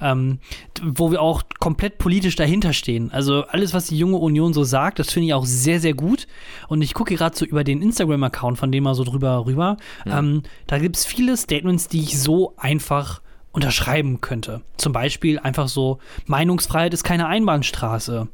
[0.00, 0.38] ähm,
[0.80, 3.10] wo wir auch komplett politisch dahinter stehen.
[3.10, 6.28] Also alles, was die junge Union so sagt, das finde ich auch sehr, sehr gut.
[6.68, 9.76] Und ich gucke gerade so über den Instagram-Account von dem mal so drüber rüber.
[10.06, 13.20] Ähm, da gibt es viele Statements, die ich so einfach
[13.50, 14.60] unterschreiben könnte.
[14.76, 18.28] Zum Beispiel einfach so, Meinungsfreiheit ist keine Einbahnstraße.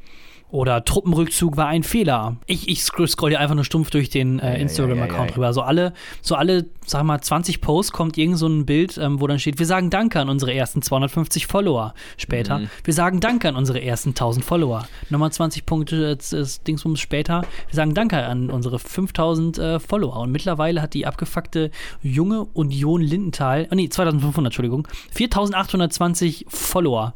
[0.55, 2.37] Oder Truppenrückzug war ein Fehler.
[2.47, 5.35] Ich, ich scroll, hier einfach nur stumpf durch den äh, Instagram-Account ja, ja.
[5.35, 5.53] rüber.
[5.53, 5.93] So alle,
[6.23, 9.59] so alle, sag mal, 20 Posts kommt irgend so ein Bild, ähm, wo dann steht,
[9.59, 11.93] wir sagen Danke an unsere ersten 250 Follower.
[12.19, 12.69] Später, Mhm.
[12.85, 14.87] wir sagen Danke an unsere ersten 1000 Follower.
[15.11, 20.19] Nochmal 20 Punkte äh, das Dingsbums später, wir sagen Danke an unsere 5000 äh, Follower.
[20.19, 27.13] Und mittlerweile hat die abgefuckte junge Union Lindenthal, oh nee, 2500, Entschuldigung, 4820 Follower,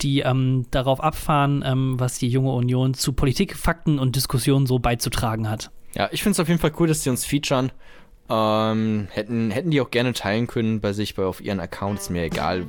[0.00, 4.78] die ähm, darauf abfahren, ähm, was die junge Union zu Politik, Fakten und Diskussionen so
[4.78, 5.70] beizutragen hat.
[5.94, 7.72] ja, ich finde es auf jeden Fall cool, dass die uns featuren.
[8.30, 12.24] Ähm, hätten, hätten die auch gerne teilen können bei sich, bei auf ihren Accounts, mir
[12.24, 12.66] egal.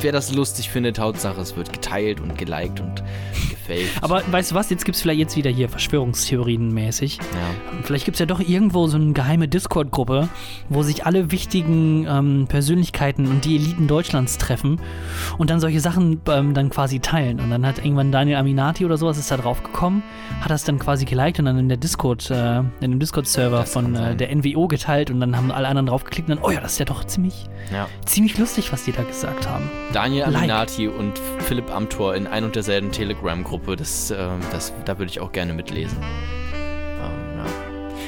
[0.00, 3.04] Wer das lustig findet, Hauptsache es wird geteilt und geliked und
[3.50, 3.88] gefällt.
[4.00, 7.18] Aber weißt du was, jetzt gibt es vielleicht jetzt wieder hier Verschwörungstheorien mäßig.
[7.18, 7.82] ja.
[7.84, 10.28] Vielleicht gibt es ja doch irgendwo so eine geheime Discord-Gruppe,
[10.68, 14.80] wo sich alle wichtigen ähm, Persönlichkeiten und die Eliten Deutschlands treffen
[15.38, 17.40] und dann solche Sachen ähm, dann quasi teilen.
[17.40, 20.02] Und dann hat irgendwann Daniel Aminati oder sowas ist da drauf gekommen,
[20.40, 23.94] hat das dann quasi geliked und dann in der Discord, äh, in dem Discord-Server von
[23.94, 26.72] äh, der NWO geteilt und dann haben alle anderen draufgeklickt und dann, oh ja, das
[26.72, 27.88] ist ja doch ziemlich, ja.
[28.06, 29.70] ziemlich lustig, was die da gesagt haben.
[29.92, 30.42] Daniel Like.
[30.42, 35.20] Aminati und Philipp Amthor in ein und derselben Telegram-Gruppe, das, ähm, das, da würde ich
[35.20, 35.98] auch gerne mitlesen.
[36.54, 37.44] Ähm, ja.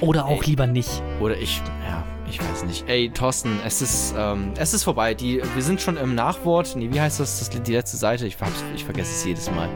[0.01, 0.51] Oder auch Ey.
[0.51, 1.03] lieber nicht.
[1.21, 2.89] Oder ich, ja, ich weiß nicht.
[2.89, 5.15] Ey, Thorsten, es ist, ähm, es ist vorbei.
[5.15, 6.75] Die, wir sind schon im Nachwort.
[6.77, 7.39] Nee, wie heißt das?
[7.39, 8.27] das die letzte Seite?
[8.27, 8.37] Ich,
[8.75, 9.69] ich vergesse es jedes Mal.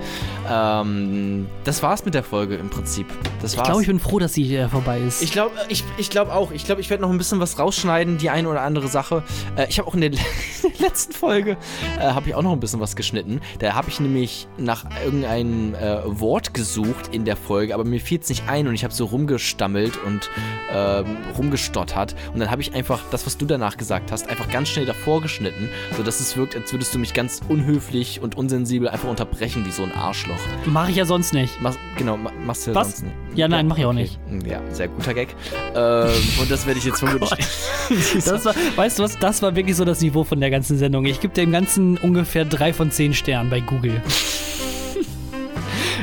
[0.50, 3.06] Ähm, das war's mit der Folge im Prinzip.
[3.40, 3.68] Das Ich war's.
[3.68, 5.22] glaube, ich bin froh, dass sie äh, vorbei ist.
[5.22, 6.50] Ich glaube ich, ich glaub auch.
[6.52, 9.22] Ich glaube, ich werde noch ein bisschen was rausschneiden, die eine oder andere Sache.
[9.56, 10.18] Äh, ich habe auch in der, in
[10.62, 11.56] der letzten Folge
[11.98, 13.40] äh, habe ich auch noch ein bisschen was geschnitten.
[13.58, 18.20] Da habe ich nämlich nach irgendeinem äh, Wort gesucht in der Folge, aber mir fiel
[18.20, 20.30] es nicht ein und ich habe so rumgestammelt und
[20.72, 22.14] ähm, rumgestottert.
[22.32, 25.20] Und dann habe ich einfach das, was du danach gesagt hast, einfach ganz schnell davor
[25.20, 29.70] geschnitten, sodass es wirkt, als würdest du mich ganz unhöflich und unsensibel einfach unterbrechen wie
[29.70, 30.38] so ein Arschloch.
[30.66, 31.60] Mache ich ja sonst nicht.
[31.60, 32.88] Mach, genau, ma- machst du ja Was?
[32.98, 33.14] sonst nicht.
[33.34, 34.18] Ja, nein, mach ich auch nicht.
[34.46, 35.34] Ja, sehr guter Gag.
[35.74, 36.10] Ähm,
[36.40, 37.30] und das werde ich jetzt vermutlich.
[38.24, 41.04] Das war, weißt du was, das war wirklich so das Niveau von der ganzen Sendung.
[41.06, 44.02] Ich gebe dem Ganzen ungefähr drei von zehn Sternen bei Google.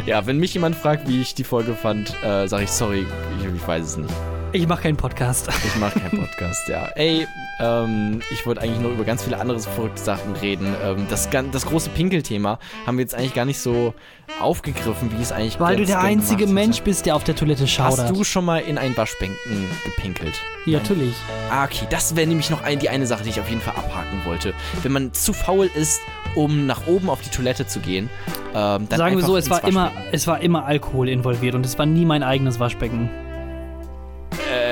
[0.06, 3.06] ja, wenn mich jemand fragt, wie ich die Folge fand, äh, sage ich sorry,
[3.40, 4.14] ich, ich weiß es nicht.
[4.52, 5.50] Ich mache keinen Podcast.
[5.66, 6.88] Ich mache keinen Podcast, ja.
[6.96, 7.28] Ey,
[7.60, 10.74] ähm, ich wollte eigentlich nur über ganz viele andere verrückte Sachen reden.
[10.82, 13.93] Ähm, das, das große Pinkelthema haben wir jetzt eigentlich gar nicht so
[14.39, 16.86] aufgegriffen, wie es eigentlich Weil du der einzige Mensch hätte.
[16.86, 18.08] bist, der auf der Toilette schaudert.
[18.08, 19.36] Hast du schon mal in ein Waschbecken
[19.84, 20.39] gepinkelt?
[20.66, 21.16] Ja, natürlich.
[21.52, 23.76] Ah, okay, das wäre nämlich noch ein, die eine Sache, die ich auf jeden Fall
[23.76, 24.54] abhaken wollte.
[24.84, 26.00] Wenn man zu faul ist,
[26.36, 28.10] um nach oben auf die Toilette zu gehen,
[28.54, 31.78] ähm, dann Sagen wir so, es war, immer, es war immer Alkohol involviert und es
[31.78, 33.10] war nie mein eigenes Waschbecken.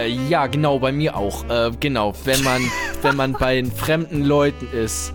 [0.04, 1.48] Äh, ja, genau, bei mir auch.
[1.50, 2.62] Äh, genau, wenn man,
[3.02, 5.14] wenn man bei fremden Leuten ist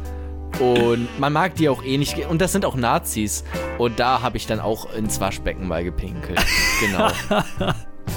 [0.61, 3.45] und man mag die auch eh nicht und das sind auch Nazis
[3.79, 6.41] und da habe ich dann auch ins Waschbecken mal gepinkelt.
[6.81, 7.09] Genau.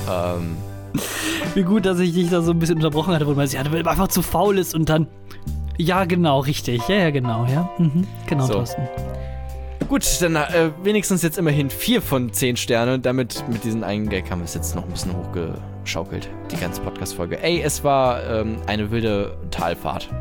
[0.09, 0.57] ähm,
[1.53, 3.65] Wie gut, dass ich dich da so ein bisschen unterbrochen hatte, wo man sich ja,
[3.71, 5.07] weil man einfach zu faul ist und dann.
[5.77, 6.87] Ja, genau, richtig.
[6.87, 7.69] Ja, ja, genau, ja.
[7.77, 8.07] Mhm.
[8.27, 8.53] Genau, So.
[8.53, 8.87] Thorsten.
[9.87, 12.99] gut, dann äh, wenigstens jetzt immerhin vier von zehn Sterne.
[12.99, 15.15] Damit mit diesem einen Gag haben wir es jetzt noch ein bisschen
[15.85, 17.41] hochgeschaukelt, die ganze Podcast-Folge.
[17.41, 20.09] Ey, es war ähm, eine wilde Talfahrt.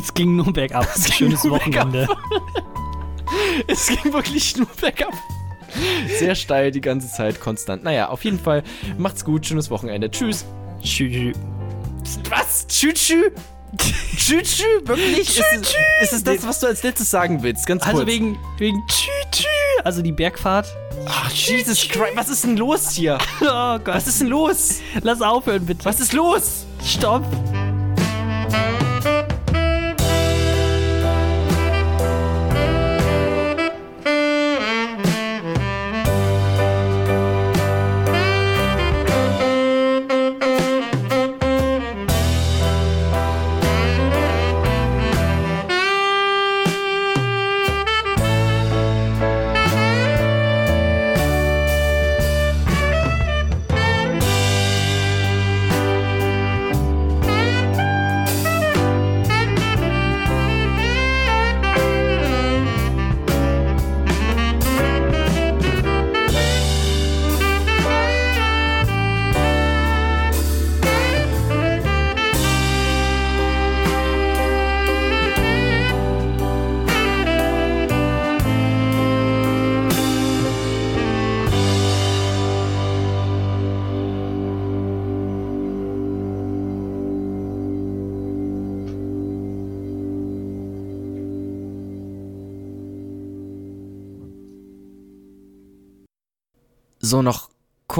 [0.00, 0.86] Es ging nur bergab.
[0.94, 1.44] ging Schönes.
[1.48, 2.06] Wochenende.
[3.66, 5.12] Es ging wirklich nur bergab.
[6.18, 7.82] Sehr steil die ganze Zeit, konstant.
[7.82, 8.62] Naja, auf jeden Fall,
[8.98, 10.10] macht's gut, schönes Wochenende.
[10.10, 10.44] Tschüss.
[10.82, 11.34] Tschüss.
[12.30, 12.66] Was?
[12.68, 13.32] Tschü-tschü?
[14.16, 14.86] Tschü-tschü?
[14.86, 15.20] Wirklich?
[15.20, 17.66] Ist, es- ist es das, was du als letztes sagen willst?
[17.66, 18.06] Ganz Also kurz.
[18.08, 19.48] wegen, wegen Tschü, Tschü.
[19.82, 20.66] Also die Bergfahrt.
[21.08, 23.18] Ach, Jesus Christ, was ist denn los hier?
[23.40, 23.88] Oh Gott.
[23.94, 24.80] Was ist denn los?
[25.02, 25.84] Lass aufhören, bitte.
[25.84, 26.66] Was ist los?
[26.84, 27.22] Stopp.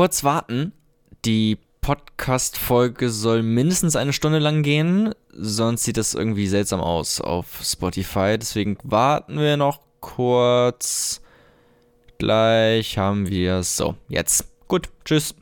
[0.07, 0.73] Kurz warten.
[1.25, 7.47] Die Podcast-Folge soll mindestens eine Stunde lang gehen, sonst sieht das irgendwie seltsam aus auf
[7.65, 8.37] Spotify.
[8.39, 11.23] Deswegen warten wir noch kurz.
[12.19, 13.77] Gleich haben wir es.
[13.77, 14.47] So, jetzt.
[14.69, 15.35] Gut, tschüss.